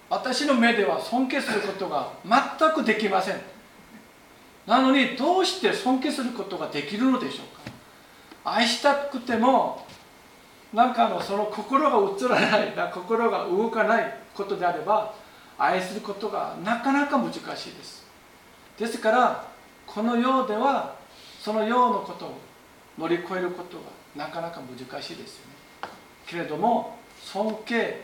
[0.09, 3.41] 私の目では尊敬することが全くできません。
[4.65, 7.69] なのにどうして尊敬することができるのでしょう
[8.45, 8.55] か？
[8.57, 9.85] 愛したくても
[10.73, 15.13] なんかのその心が映らない心が動かないことであれば
[15.57, 18.05] 愛することがなかなか難しいです。
[18.77, 19.43] ですから
[19.85, 20.98] この世では
[21.49, 22.37] その世のことを
[22.95, 23.77] 乗り越えること
[24.15, 25.53] がなかなか難しいですよね。
[26.27, 28.01] けれども尊敬、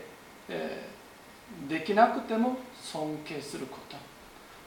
[0.50, 3.98] えー、できなくても尊敬すること。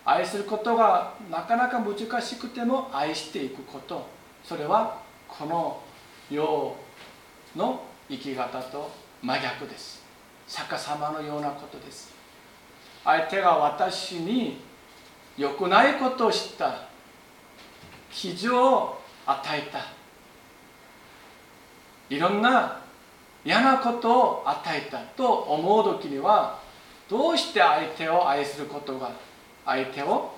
[0.05, 4.07] 愛することがなかなか難しくても愛していくこと。
[4.45, 5.83] それはこの
[6.31, 6.77] 世
[7.57, 10.05] の生き方と真逆です。
[10.47, 12.15] 逆さまのようなことです。
[13.03, 14.61] 相手が私に
[15.37, 16.88] 良くないことをした。
[18.11, 19.81] 非常を与えた。
[22.11, 22.81] いろんな
[23.45, 26.59] 嫌なことを与えたと思う時には
[27.09, 29.13] どうして相手を愛することが
[29.65, 30.33] 相手を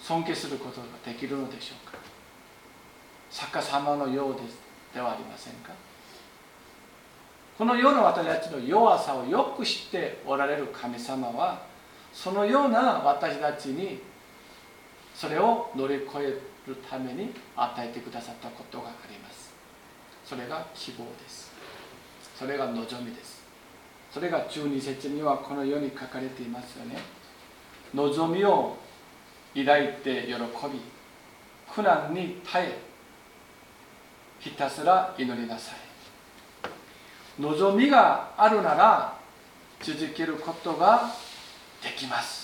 [0.00, 1.98] 尊敬することができるのでしょうか？
[3.30, 4.58] 逆さまのようです
[4.92, 5.72] ではありませんか？
[7.56, 11.62] この世の私たちの弱さをよく知っておられる神様は
[12.12, 14.00] そのような私たちに
[15.20, 19.52] それを乗り越えるために与えてくださったことがあります。
[20.24, 21.52] それが希望です。
[22.38, 23.42] それが望みです。
[24.10, 26.96] それが12節にはこのように書かれていますよね。
[27.92, 28.78] 望みを
[29.54, 30.32] 抱いて喜
[30.72, 30.80] び
[31.70, 32.78] 苦難に耐え
[34.38, 37.40] ひたすら祈りなさい。
[37.42, 39.18] 望みがあるなら
[39.82, 41.10] 続けることが
[41.82, 42.39] できます。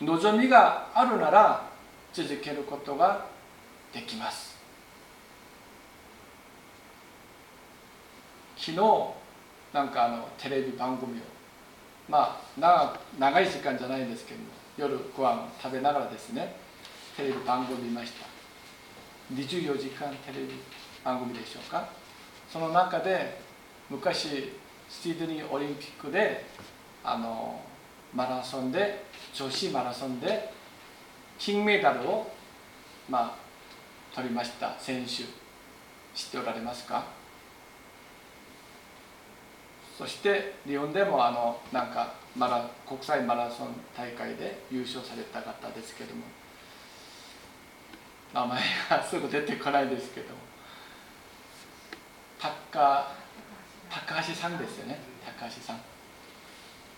[0.00, 1.68] 望みがあるなら
[2.12, 3.26] 続けることが
[3.92, 4.56] できます。
[8.56, 8.76] 昨日
[9.72, 11.22] なんかあのテレビ番組を
[12.08, 16.56] まあ長長い時間じゃないんですけども夜ご飯食べながらですね
[17.16, 18.26] テレビ番組見ました。
[19.34, 20.54] 24時間テレビ
[21.04, 21.88] 番組でしょうか。
[22.50, 23.40] その中で
[23.90, 24.52] 昔
[24.88, 26.46] シドニーオリンピックで
[27.04, 27.60] あの
[28.14, 30.52] マラソンで女子マラソンで
[31.38, 32.30] 金メダルを
[33.08, 33.36] まあ
[34.14, 35.24] 取りました選手。
[36.14, 37.04] 知っておられますか？
[39.96, 46.22] そして日本でもあのなんかマラ国際マラソン大会で優勝された方ですけども。
[48.34, 50.26] 名前がすぐ出てこないですけど
[52.38, 53.10] 高
[53.88, 54.98] 高橋さんですよね。
[55.24, 55.80] 高橋さん。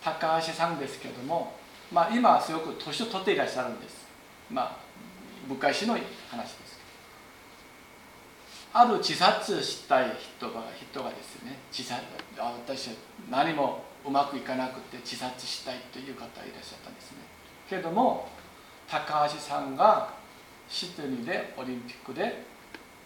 [0.03, 1.55] 高橋さんですけども、
[1.93, 4.07] まあ、今はすごく年を取っていらっしゃるんです。
[4.51, 4.77] まあ
[5.49, 6.81] 昔の話です
[8.73, 12.03] ある自殺したい人が人がですね自殺
[12.39, 12.95] 私は
[13.31, 17.19] 何もうまくいかなくて自殺したいという方がいらっしゃったんですね。
[17.69, 18.29] けども
[18.89, 20.15] 高橋さんが
[20.69, 22.45] シドニーでオリンピックで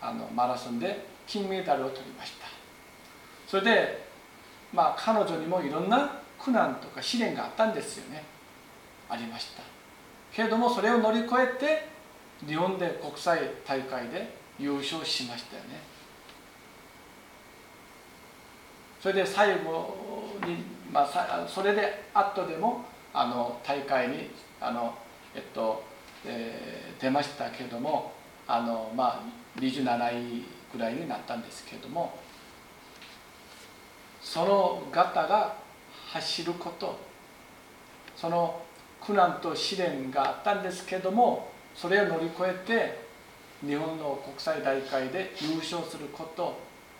[0.01, 2.47] あのマラソンで金メダルを取りました。
[3.47, 4.07] それで
[4.73, 8.23] まあ彼女にもいろんな苦難とか試練があったんですよね。
[9.09, 9.63] ありました。
[10.31, 11.89] けれどもそれを乗り越えて
[12.47, 15.81] 日本で国際大会で優勝しましたよね。
[19.01, 19.97] それで最後
[20.47, 24.31] に、まあ、それで後でもあの大会に
[24.61, 24.95] あの、
[25.35, 25.83] えっと
[26.27, 28.13] えー、出ましたけども
[28.47, 32.19] あの、まあ、27位ぐらいになったんですけども
[34.21, 35.64] その方が
[36.15, 36.97] 走ること。
[38.17, 38.63] その
[39.01, 46.57] 苦難と試練があったんですけどもそれを乗り越えて日本の国際大会で優勝すること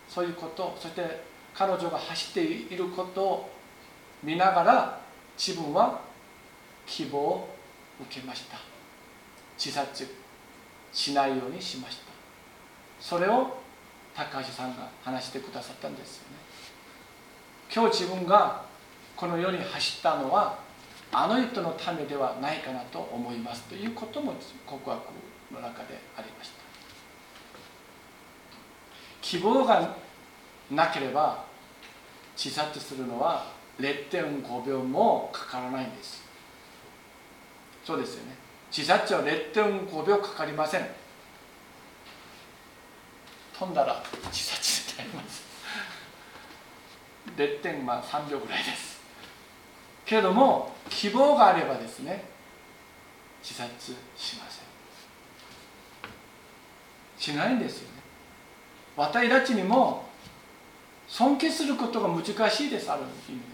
[0.09, 1.23] そういうことそして
[1.55, 3.51] 彼女が走っていることを
[4.23, 5.01] 見ながら
[5.39, 6.01] 自分は
[6.87, 7.49] 希望を
[8.01, 8.59] 受けました。
[9.57, 10.07] 自殺
[10.93, 12.03] しないようにしました。
[13.01, 13.57] それを
[14.15, 16.37] 高橋さんが話してくださったんですよね。
[17.73, 18.65] 今日自分が
[19.17, 20.59] この世に走ったのは
[21.13, 24.35] あの人のためではないかなと思いますということも
[24.67, 25.01] 告白
[25.53, 26.65] の中でありました。
[29.23, 29.97] 希望が
[30.71, 31.45] なければ
[32.37, 33.47] 自殺するのは
[33.79, 36.25] 0.5秒もかからないんです。
[37.85, 38.37] そうですよね。
[38.77, 40.87] 自殺は0.5秒かかりません。
[43.57, 45.45] 飛んだら自殺になります。
[47.37, 48.94] 0.3秒ぐらいです。
[50.05, 52.25] けれども希望があればですね
[53.43, 54.65] 自殺しません。
[57.19, 58.03] しないんですよね。
[58.97, 60.05] 私たちにも
[61.07, 63.45] 尊敬することが難しいですある意味で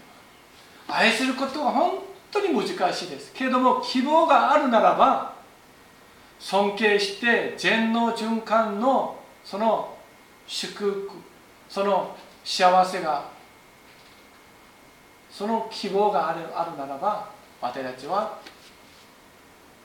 [0.87, 0.97] は。
[0.97, 1.99] 愛することが本
[2.31, 3.31] 当に難しいです。
[3.33, 5.35] けれども希望があるならば
[6.39, 9.95] 尊敬して全能循環のその
[10.47, 11.09] 祝福
[11.69, 13.29] その幸せが
[15.31, 17.29] その希望があるあるならば
[17.61, 18.39] 私たちは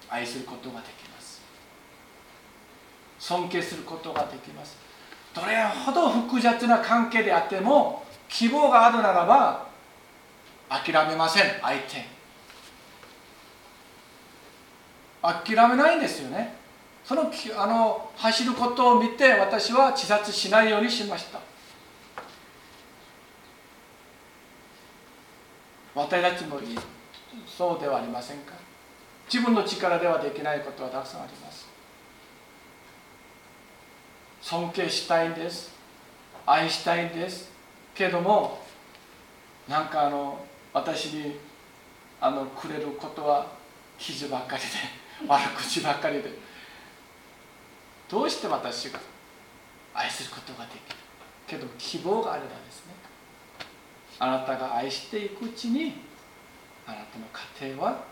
[0.09, 1.41] 愛することができます。
[3.19, 4.77] 尊敬することができます。
[5.35, 9.67] どれほど複雑な関係であっても希望があるならば
[10.69, 12.17] 諦めません相手。
[15.23, 16.55] 諦めないんですよね。
[17.05, 21.41] そのあの走ることを見て私は自殺しないようにしました。
[25.97, 26.61] 私たちも
[27.47, 28.53] そうではありませんか？
[29.33, 31.67] 自分の力ではできないことはたくさんあります。
[34.43, 35.73] 尊敬したいんです。
[36.47, 37.51] 愛したいんです。
[37.95, 38.61] けども
[39.69, 41.37] なんかあの私に
[42.21, 43.47] あのくれることは
[43.99, 44.69] 傷ばっかりで
[45.27, 46.31] 悪口ばっかりで。
[48.09, 49.01] どうして私が
[49.95, 50.97] 愛することができる？
[51.47, 52.95] けど希望があればですね
[54.19, 55.95] あなたが愛していくうちに
[56.87, 57.27] あなたの
[57.61, 58.05] 家庭は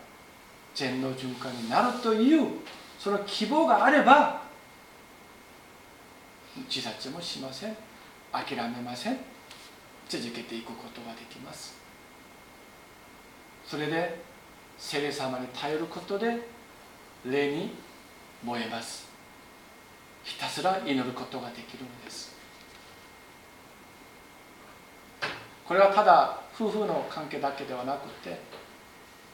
[0.73, 2.47] 全能循環になるという
[2.99, 4.41] その希望があれば
[6.69, 7.75] 自殺もしません。
[8.31, 9.17] 諦めません。
[10.07, 11.75] 続けていくことができます。
[13.65, 14.19] それで
[14.77, 16.47] 聖霊様に頼ることで
[17.25, 17.71] 霊に
[18.43, 19.07] 燃えます。
[20.23, 22.34] ひたすら祈ることができるのです。
[25.67, 28.39] これはただ夫婦の関係だけではなくて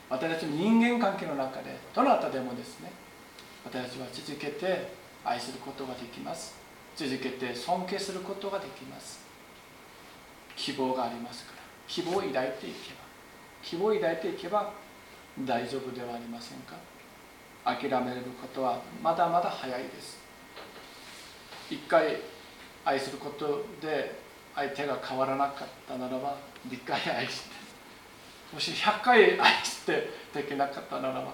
[0.09, 2.91] 私たちの人間関係の中でどなたでもですね
[3.63, 4.91] 私たちは続けて
[5.23, 6.59] 愛することができます。
[6.95, 9.21] 続けて尊敬することができます。
[10.55, 11.57] 希望がありますから
[11.87, 12.99] 希望を抱いていけば
[13.63, 14.73] 希望を抱いていけば
[15.45, 16.75] 大丈夫ではありませんか。
[17.63, 20.19] 諦めることはまだまだ早いです。
[21.69, 22.17] 一回
[22.83, 24.19] 愛することで
[24.55, 26.37] 相手が変わらなかったならば
[26.67, 27.55] 2回愛して
[28.53, 31.33] もし100回愛してできなかったならば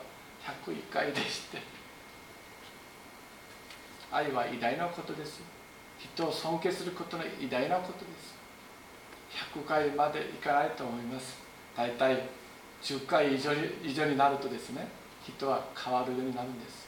[0.66, 1.62] 101回でして
[4.12, 5.42] 愛は偉大なことです
[6.00, 8.38] 人を尊敬することの偉大なことです
[9.54, 11.38] 100回までいかないと思います。
[11.76, 12.30] 大体
[12.82, 13.52] 10回以上
[13.84, 14.88] 以上になるとですね
[15.22, 16.88] 人は変わるようになるんです。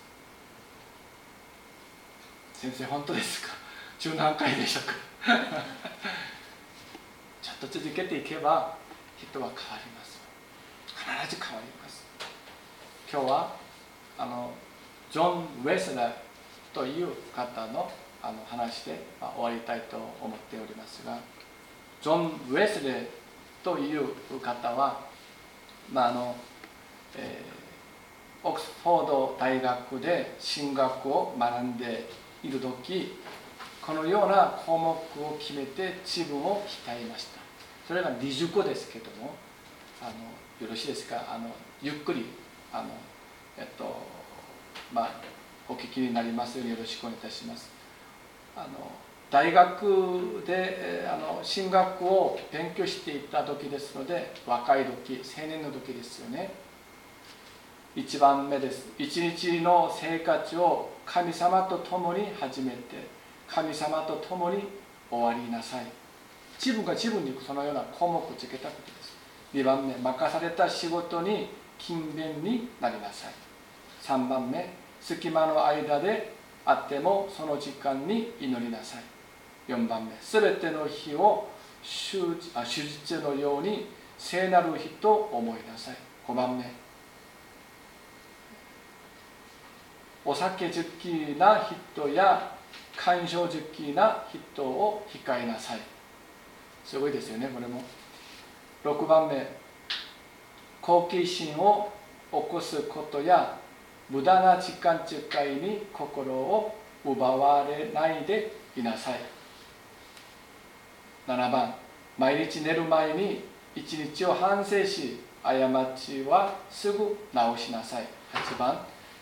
[2.53, 3.53] 先生本当ですか？
[3.99, 4.93] 十何回でしょうか？
[7.41, 8.77] ちょっと続けていけば
[9.17, 10.19] 人は変わります。
[10.87, 12.05] 必ず変わります。
[13.11, 13.55] 今日は
[14.17, 14.53] あの
[15.11, 16.13] ジョン・ウェスラー
[16.73, 17.91] という方の
[18.21, 21.17] あの話で、まあ、終わりたいと思っておりますが
[22.01, 23.07] ジョン・ウェスレー
[23.63, 24.09] という
[24.39, 25.01] 方は、
[25.91, 26.35] まああの
[27.15, 32.09] えー、オックスフォード大学で進学を学んで
[32.43, 33.17] いる時
[33.85, 34.89] このような項目
[35.23, 37.39] を決めて自分を鍛えました。
[37.87, 39.33] それが20個ですけども
[40.01, 40.11] あの
[40.65, 41.15] よろしいですか？
[41.33, 41.49] あの
[41.81, 42.25] ゆっくり
[42.71, 42.89] あの、
[43.57, 44.05] えっと
[44.93, 45.21] まあ、
[45.67, 47.69] お聞きになりますようによろしくお願いいたします。
[48.55, 48.67] あの
[49.31, 56.51] 大学であの進学を勉強していた時ですので若い時青年の時ですよね。
[57.95, 58.87] 1番目です。
[58.97, 63.18] 一日の生活を神様と共に始めて
[63.53, 64.63] 神様と共に
[65.09, 65.85] 終わりなさい。
[66.63, 69.17] 自分が自分にそのような項目をつけたことです。
[69.53, 73.33] 2番目任された仕事に勤勉になりなさい。
[74.03, 76.33] 3番目隙間の間で
[76.65, 79.71] あってもその時間に祈りなさい。
[79.71, 81.47] 4番目すべての日を
[81.81, 82.17] 手
[82.65, 83.87] 術のように
[84.17, 85.95] 聖なる日と思いなさい。
[86.27, 86.65] 5番目
[90.25, 91.07] お酒好き
[91.39, 92.58] な人や
[93.01, 95.79] 干渉好きな人を控えなさい。
[96.83, 97.81] すごいですよねこれも。
[98.83, 99.47] 6番目。
[100.81, 101.89] 好奇心を
[102.29, 103.57] 起こすことや
[104.09, 105.19] 無駄な時間遣
[105.53, 106.75] いに心を
[107.05, 109.19] 奪われないでいなさい。
[111.25, 111.73] 7番。
[112.17, 113.45] 毎日寝る前に
[113.75, 115.53] 一日を反省し過
[115.95, 118.03] ちはすぐ直しなさい。
[118.33, 118.77] 8番。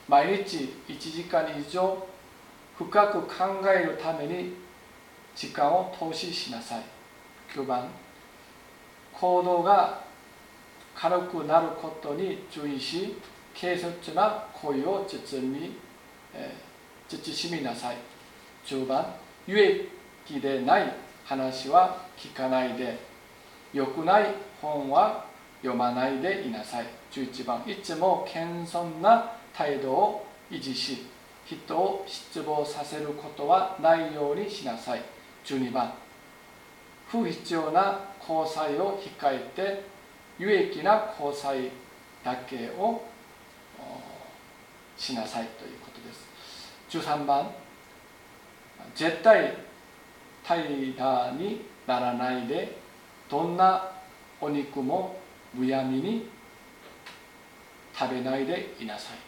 [0.07, 2.07] 毎日1時間以上
[2.77, 3.27] 深く考
[3.67, 4.53] えるために
[5.35, 6.83] 時間を投資しなさい。
[7.53, 7.87] 9番
[9.13, 10.01] 行動が
[10.93, 13.15] 軽くなることに注意し
[13.59, 15.75] 軽率な恋を包み、
[16.33, 17.97] えー、慎みなさい。
[18.65, 19.13] 10番
[19.47, 20.93] 有益でない
[21.25, 22.99] 話は聞かないで
[23.73, 24.25] 良くない
[24.61, 25.25] 本は
[25.61, 26.85] 読まないでいなさい。
[27.11, 28.45] 11番いつも謙
[28.79, 31.05] 遜な態度を維持し
[31.49, 35.01] 人を失望させることはないようにしなさい。
[35.45, 35.93] 12番。
[37.09, 39.83] 不必要な交際を控えて
[40.37, 41.71] 有益な交際
[42.23, 43.01] だけを
[44.97, 47.07] しなさいということです。
[47.07, 47.49] 13番。
[48.93, 49.53] 絶対
[50.43, 52.77] 怠惰にならないで
[53.29, 53.89] どんな
[54.41, 55.17] お肉も
[55.53, 56.27] むやみに
[57.93, 59.26] 食べないでいなさい。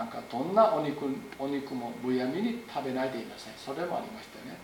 [0.00, 1.04] なんかどんなお肉
[1.38, 3.52] お肉もむやみに食べないでいなさい。
[3.58, 4.56] それもありましたね。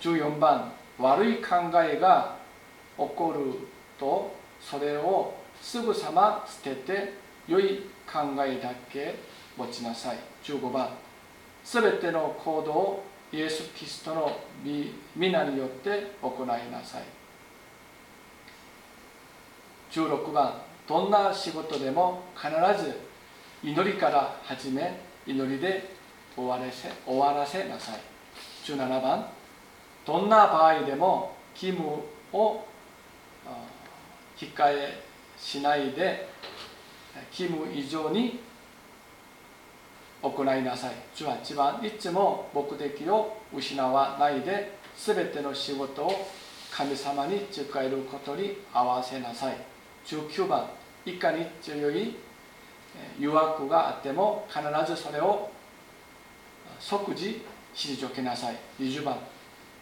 [0.00, 2.34] 14番悪い考えが
[2.98, 7.12] 起こるとそれをすぐさま捨てて
[7.46, 7.82] 良い
[8.12, 9.14] 考えだけ
[9.56, 10.18] 持ちなさい。
[10.42, 10.88] 15番
[11.62, 14.36] すべての行動をイエス・キリストの
[15.14, 17.02] 皆によって行いなさい。
[19.92, 22.50] 16番どんな仕事でも必
[22.82, 23.13] ず
[23.64, 25.88] 祈りから始め祈りで
[26.36, 28.00] 終わらせ終わらせなさい。
[28.62, 29.26] 17番。
[30.04, 31.88] どんな場合でも義務
[32.30, 32.62] を
[34.36, 35.02] 控え
[35.38, 36.28] しないで
[37.30, 38.38] 義務以上に
[40.22, 40.90] 行いなさい。
[41.16, 41.80] 18番。
[41.82, 46.28] いつも目的を失わないで全ての仕事を
[46.70, 49.56] 神様に使えることに合わせなさい。
[50.04, 50.66] 19番。
[51.06, 52.14] いかに強い
[53.18, 55.50] 誘惑があっても必ずそれを
[56.78, 57.42] 即時
[57.74, 58.56] 退けなさい。
[58.80, 59.16] 20番。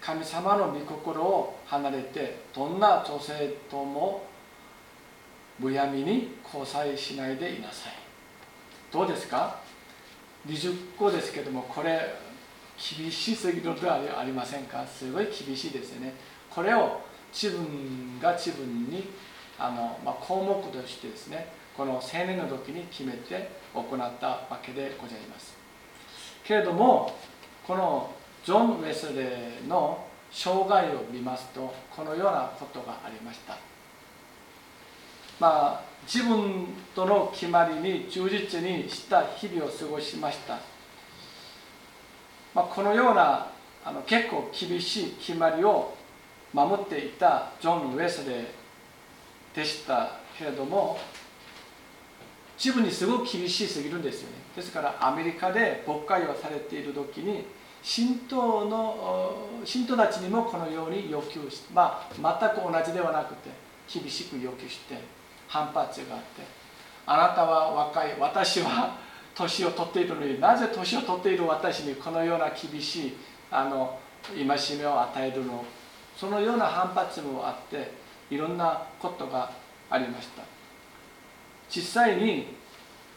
[0.01, 4.25] 神様の御心を離れてどんな女性とも
[5.61, 7.93] むやみに交際しないでいなさい。
[8.93, 9.59] どうですか
[10.47, 12.15] ？20個ですけどもこれ
[12.77, 14.85] 厳しすぎるのではありませんか？
[14.87, 16.15] すごい厳しいですよね。
[16.51, 17.01] これを
[17.33, 19.09] 自分が自分に
[19.59, 21.47] あの、まあ、項目としてですね
[21.77, 23.87] この青年の時に決めて行っ
[24.21, 25.57] たわけでございます。
[26.45, 27.17] けれども
[27.67, 28.11] この
[28.45, 33.57] ジョン・ウェスレーの生涯を見ますとこのようなことがありました。
[35.39, 40.59] まあ自分との決まりに忠実にした日々を過ごしました、
[42.55, 43.49] まあ、このような
[43.85, 45.95] あの結構厳しい決まりを
[46.53, 48.47] 守っていたジョン・ウェスレー
[49.55, 50.99] でしたけれども
[52.63, 54.37] 自分にすごく厳しすぎるんですよね。
[54.55, 57.45] ですからアメリカで牧会をされている時に
[57.83, 63.51] 信徒の信徒たちにもこのように要求してまあ全く同じではなくて
[63.93, 64.97] 厳しく要求して
[65.49, 66.43] 反発があって
[67.05, 68.97] あなたは若い私は
[69.35, 73.17] 年を取っているのになぜ年を取っている私にこのような厳しい
[73.51, 73.99] あの
[74.29, 75.65] 戒めを与えるの？
[76.17, 77.91] そのような反発もあって
[78.31, 79.51] いろんなことが
[79.91, 80.52] ありました。
[81.75, 82.55] 実際に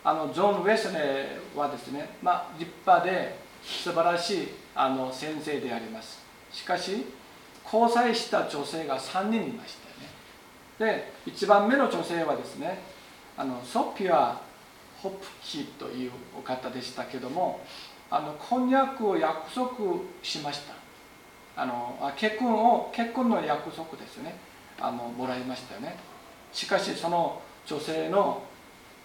[0.01, 6.23] あのジョン・ウェスレーはですね、まあ、立派で素晴らしいあの先生であります。
[6.53, 7.05] しかし
[7.65, 9.75] 交際した女性が3人いまし
[10.77, 11.01] たよね。
[11.25, 12.79] で1番目の女性はですね
[13.35, 14.39] あのソピア・
[15.01, 17.59] ホップキというお方でしたけども
[18.09, 19.71] あの婚約を約束
[20.23, 20.75] しました。
[21.57, 24.35] あの結婚を結婚の約束ですよね
[24.79, 25.97] あのもらいましたよね。
[26.53, 28.43] しかしその女性の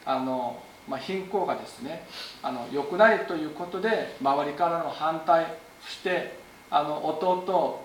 [0.04, 2.06] あの、まあ、貧困がですね
[2.42, 5.46] あの良くないということで周りからの反対
[5.82, 6.38] そして
[6.70, 7.84] あの弟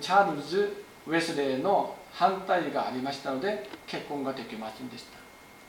[0.00, 5.18] チャールズ・ウェスレーの反対がありましたので結婚ができませんでした。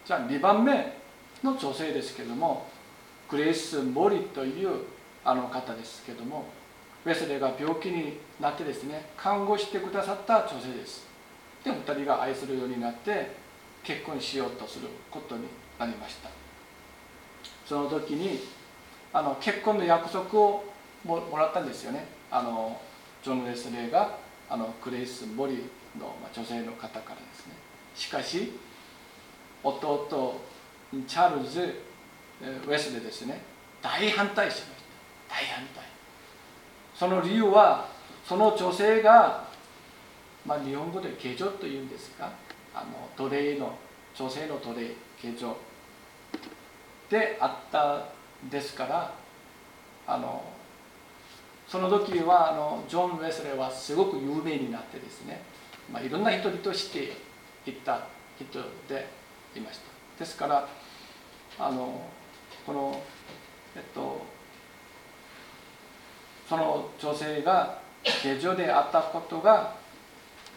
[0.05, 0.97] じゃあ2番目
[1.43, 2.67] の女性ですけども
[3.29, 4.69] グレース・モリという
[5.23, 6.45] あの方ですけども
[7.05, 11.05] ウェスレーが病気になってですね看護してくださった女性です。
[11.63, 13.44] で2人が愛するようになって
[13.85, 15.43] 結婚しようとすることに
[15.79, 16.29] なりました。
[17.65, 18.39] その時に
[19.13, 20.65] あの結婚の約束を
[21.03, 22.07] もらったんですよね。
[22.31, 22.79] あの
[23.23, 24.17] ジョン・レスレーが
[24.49, 25.69] あのクレイス・モリ
[25.99, 27.53] のま女性の方からですね。
[27.95, 28.53] しかし
[29.63, 30.41] 弟
[31.07, 31.81] チャールズ・
[32.41, 33.41] ウェスレーですね。
[33.81, 34.83] 大反対しまし
[35.29, 35.35] た。
[35.35, 35.83] 大反対。
[36.95, 37.87] その理由は
[38.27, 39.47] その女性が、
[40.45, 42.31] まあ、日本語で下女というんですか？
[42.75, 43.77] あの奴隷の
[44.13, 45.55] 女性の奴隷形状。
[47.09, 48.05] であった
[48.49, 49.13] ですから
[50.07, 50.43] あの
[51.67, 55.41] その時はあのジョン・ウェスレーはすごく有名になってですね、
[55.91, 57.13] まあ、いろんな人々として
[57.65, 58.07] いった
[58.39, 59.07] 人で
[59.55, 59.85] いました。
[60.19, 60.67] ですから
[61.57, 62.01] あの
[62.65, 63.01] この
[63.75, 64.25] えっと
[66.47, 69.75] その女性が下女であったことが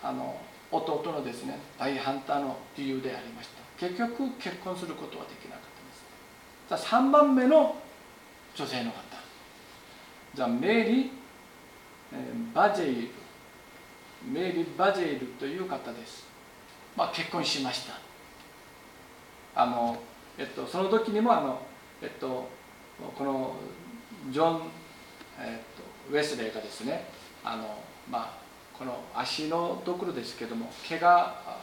[0.03, 0.39] あの
[0.71, 3.87] 弟のですね大反対の理由でありました。
[3.87, 5.61] 結局結婚することはできなかっ
[6.69, 6.87] たです。
[6.87, 7.77] 3番目の
[8.55, 8.99] 女性の方。
[10.35, 11.11] じゃあメリー・
[12.53, 13.11] バジェイル。
[14.31, 16.27] メリー・バジェイルという方です。
[16.97, 17.95] まあ結婚しました。
[19.55, 19.97] あの
[20.37, 21.61] えっとその時にもあの
[22.03, 22.49] えっと
[23.17, 23.55] この
[24.31, 24.63] ジョン、
[25.41, 27.07] えっと、ウェスレーがですね
[27.45, 27.79] あの
[28.11, 28.48] まあ
[28.79, 31.59] この足のところですけども怪我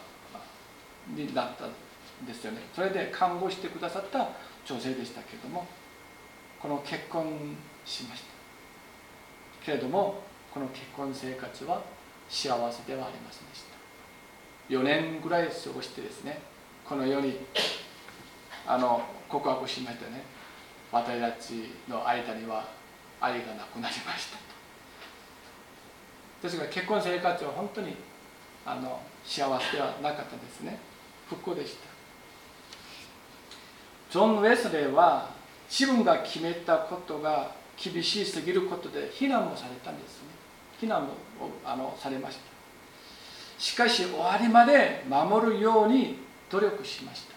[1.15, 2.59] になったんですよね。
[2.73, 4.29] それで看護してくださった
[4.65, 5.65] 女性でしたけども
[6.61, 7.55] この結婚
[7.85, 9.65] しました。
[9.65, 10.21] けれども
[10.53, 11.81] この結婚生活は
[12.29, 13.75] 幸せではありませんでした。
[14.69, 16.39] 4年ぐらい過ごしてですね
[16.83, 17.37] この世に
[18.67, 20.23] あの告白しましたね
[20.91, 22.67] 私たちの間には
[23.21, 24.54] 愛がなくなりました
[26.41, 27.95] ですから結婚生活は本当に
[28.65, 30.79] あの幸せではなかったですね。
[31.29, 31.87] 不幸でした。
[34.11, 35.29] ジョン・ウェスレーは
[35.69, 40.29] 自分が決めたことが厳しすぎることで非難もされたんですね。
[40.79, 41.09] 非難も
[41.65, 42.43] あのされました。
[43.57, 46.19] しかし終わりまで守るように
[46.49, 47.35] 努力しました。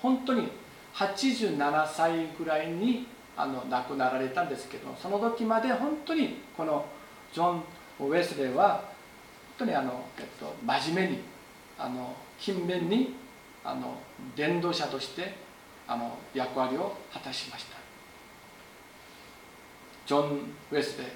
[0.00, 0.48] 本当に
[0.94, 3.06] 87歳ぐらいに
[3.36, 6.84] あの亡くなられたんですけどその時まで本当にこの
[7.32, 7.62] ジョン・
[8.06, 8.84] ウェスレーは
[9.58, 11.22] 本当にあの、えっと、真面目に
[11.78, 13.14] あの勤勉に
[13.64, 13.94] あの
[14.34, 15.34] 伝道者として
[15.86, 17.76] あの役割を果たしました。
[20.06, 20.38] ジョン・
[20.72, 21.08] ウェスレー。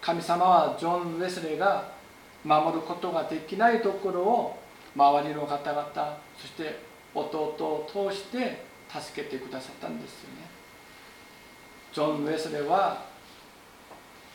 [0.00, 1.92] 神様はジョン・ウェスレーが
[2.44, 4.58] 守ることができないところを
[4.94, 6.78] 周りの方々そして
[7.14, 10.54] 弟を通して助けてくださったんですよね。
[11.92, 13.04] ジョン・ウェスレーは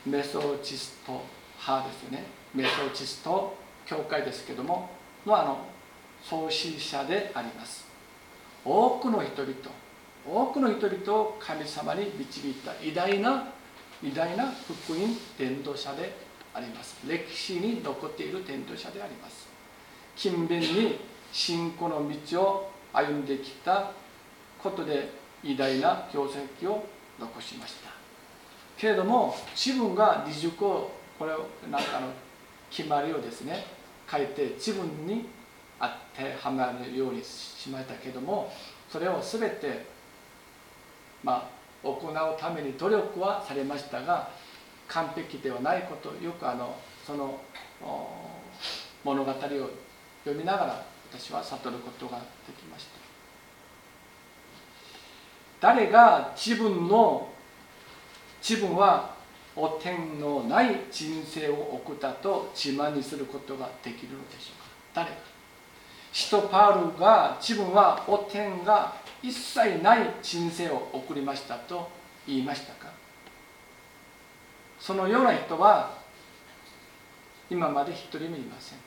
[0.06, 1.22] メソチスト
[1.60, 2.24] 派ですよね。
[2.54, 3.56] メソチスト
[3.86, 4.90] 教会ですけども
[5.26, 5.58] のあの
[6.24, 7.86] 創始者であります。
[8.66, 9.54] 多くの人々
[10.28, 13.48] 多くの人々を神様に導いた偉大な
[14.04, 15.00] 偉大な福音
[15.38, 16.14] 伝道者で
[16.54, 16.98] あります。
[17.08, 19.48] 歴史に残っている伝道者であります。
[20.16, 21.00] 勤勉に
[21.32, 23.92] 信仰の道を歩んできた
[24.62, 25.10] ことで
[25.44, 26.86] 偉大な業績を
[27.20, 27.92] 残しました。
[28.78, 32.08] けれども自分が理塾をこれをなんかの
[32.72, 33.78] 決まりをですね。
[34.12, 35.30] 書いて自分に
[35.80, 35.86] 当
[36.20, 38.52] てはまるようにしましたけども
[38.90, 39.86] それを全て
[41.24, 41.48] ま
[41.84, 44.32] あ行うために努力はされましたが
[44.88, 47.40] 完璧ではないことよくあのその
[49.04, 49.70] 物語を読
[50.36, 53.00] みながら私は悟ることができました。
[55.62, 57.30] 誰が自分の
[58.42, 59.19] 自分は
[59.56, 61.54] 汚点のない人生を
[61.86, 65.06] 送ったと自慢にすることができるのでしょうか？
[65.06, 65.10] 誰？
[65.10, 65.16] が
[66.12, 71.90] 使徒パウルが自分は汚点が一切ない人生を送りましたと
[72.26, 72.92] 言いましたか？
[74.80, 75.98] そのような人は
[77.50, 78.80] 今まで一人もいません。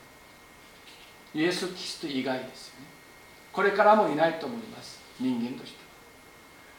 [1.35, 2.87] イエス・キリスト以外ですよね。
[3.51, 4.99] これからもいないと思います。
[5.19, 5.79] 人間として。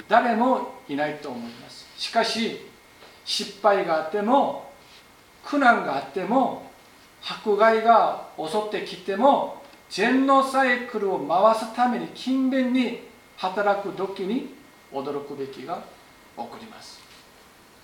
[0.08, 1.86] 誰もいないと思います。
[1.96, 2.66] しかし
[3.24, 4.70] 失敗があっても
[5.44, 6.70] 苦難があっても
[7.22, 13.00] 迫害が襲ってきてもジェンノサイクルを回すために勤勉に
[13.36, 14.54] 働く時に
[14.92, 15.82] 驚くべきが
[16.36, 17.00] 起こります。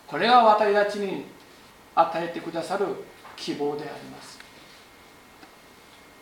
[0.06, 1.24] これが私たちに
[1.94, 2.86] 与えてくださる
[3.36, 4.38] 希望であります。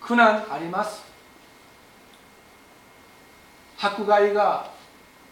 [0.00, 1.02] 苦難あります。
[3.80, 4.70] 迫害が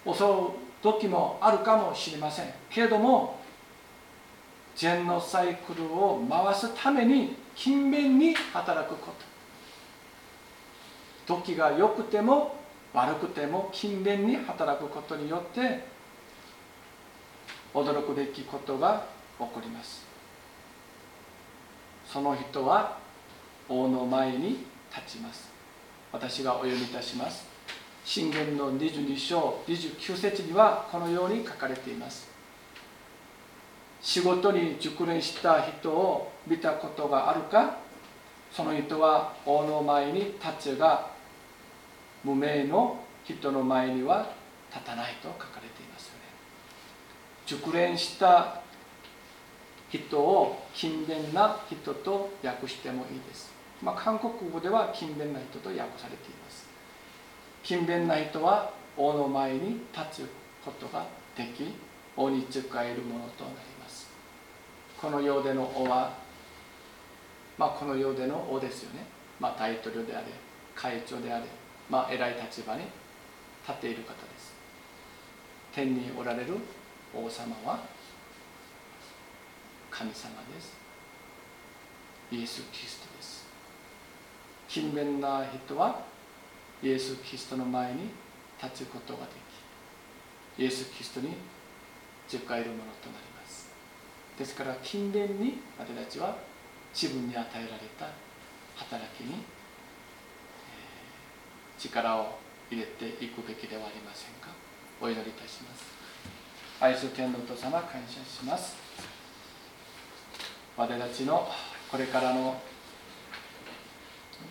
[0.06, 0.16] 襲う
[0.82, 2.46] 時もあるかもしれません。
[2.70, 3.40] けれども
[4.76, 9.12] ジェンノサイクルを回すために勤勉に働くこ
[11.26, 11.34] と。
[11.34, 12.54] 時が良くても
[12.92, 15.82] 悪くても勤勉に働くことによって
[17.74, 19.06] 驚くべきことが
[19.38, 20.04] 起こります。
[22.06, 22.98] その人は
[23.68, 25.48] 王の前に立ちます。
[26.12, 27.46] 私がお読みいたします。
[28.04, 32.35] 信玄の22章29節にはこのように書かれています。
[34.00, 37.78] 仕事に熟練した人を見たことがあるか
[38.52, 41.10] その人は王の前に立つが
[42.24, 44.30] 無名の人の前には
[44.72, 46.20] 立たないと書かれていますよね。
[47.46, 48.60] 熟練した
[49.88, 56.66] 人を勤勉な人と訳してもいいです、まあ、韓国語では勤勉な人と訳されています。
[57.62, 60.30] 勤勉な人は王の前に立つ
[60.64, 61.74] ことができ
[62.16, 63.75] 王に仕えるものとなります。
[65.06, 66.10] この世での王は
[67.56, 69.06] まあこの世での王ですよね、
[69.38, 70.26] まあ、大統領であれ
[70.74, 71.44] 会長であれ、
[71.88, 74.52] まあ、偉い立場に立っている方です。
[75.72, 76.54] 天におられる
[77.14, 77.84] 王様は
[79.92, 80.74] 神様です。
[82.32, 83.46] イエス・キリストです。
[84.68, 86.00] 勤勉な人は
[86.82, 88.10] イエス・キリストの前に
[88.60, 89.30] 立つことがで
[90.58, 91.28] きイエス・キリストに
[92.26, 93.35] 使えるものとなります。
[94.38, 96.36] ですから勤勉に私たちは
[96.94, 98.08] 自分に与えられた
[98.76, 99.42] 働きに
[101.78, 102.38] 力を
[102.70, 104.48] 入れていくべきではありませんか？
[105.00, 105.84] お祈りいたします。
[106.80, 108.76] 愛する天のお父様感謝します。
[110.76, 111.48] 私たちの
[111.90, 112.60] これからの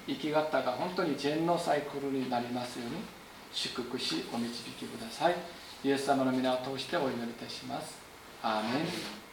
[0.07, 2.95] 生き方が本当に善のサイクルになりますように
[3.51, 5.35] 祝福しお導きください。
[5.83, 7.97] イエス様の皆を通してお祈りいたします。
[8.41, 9.24] アーメン。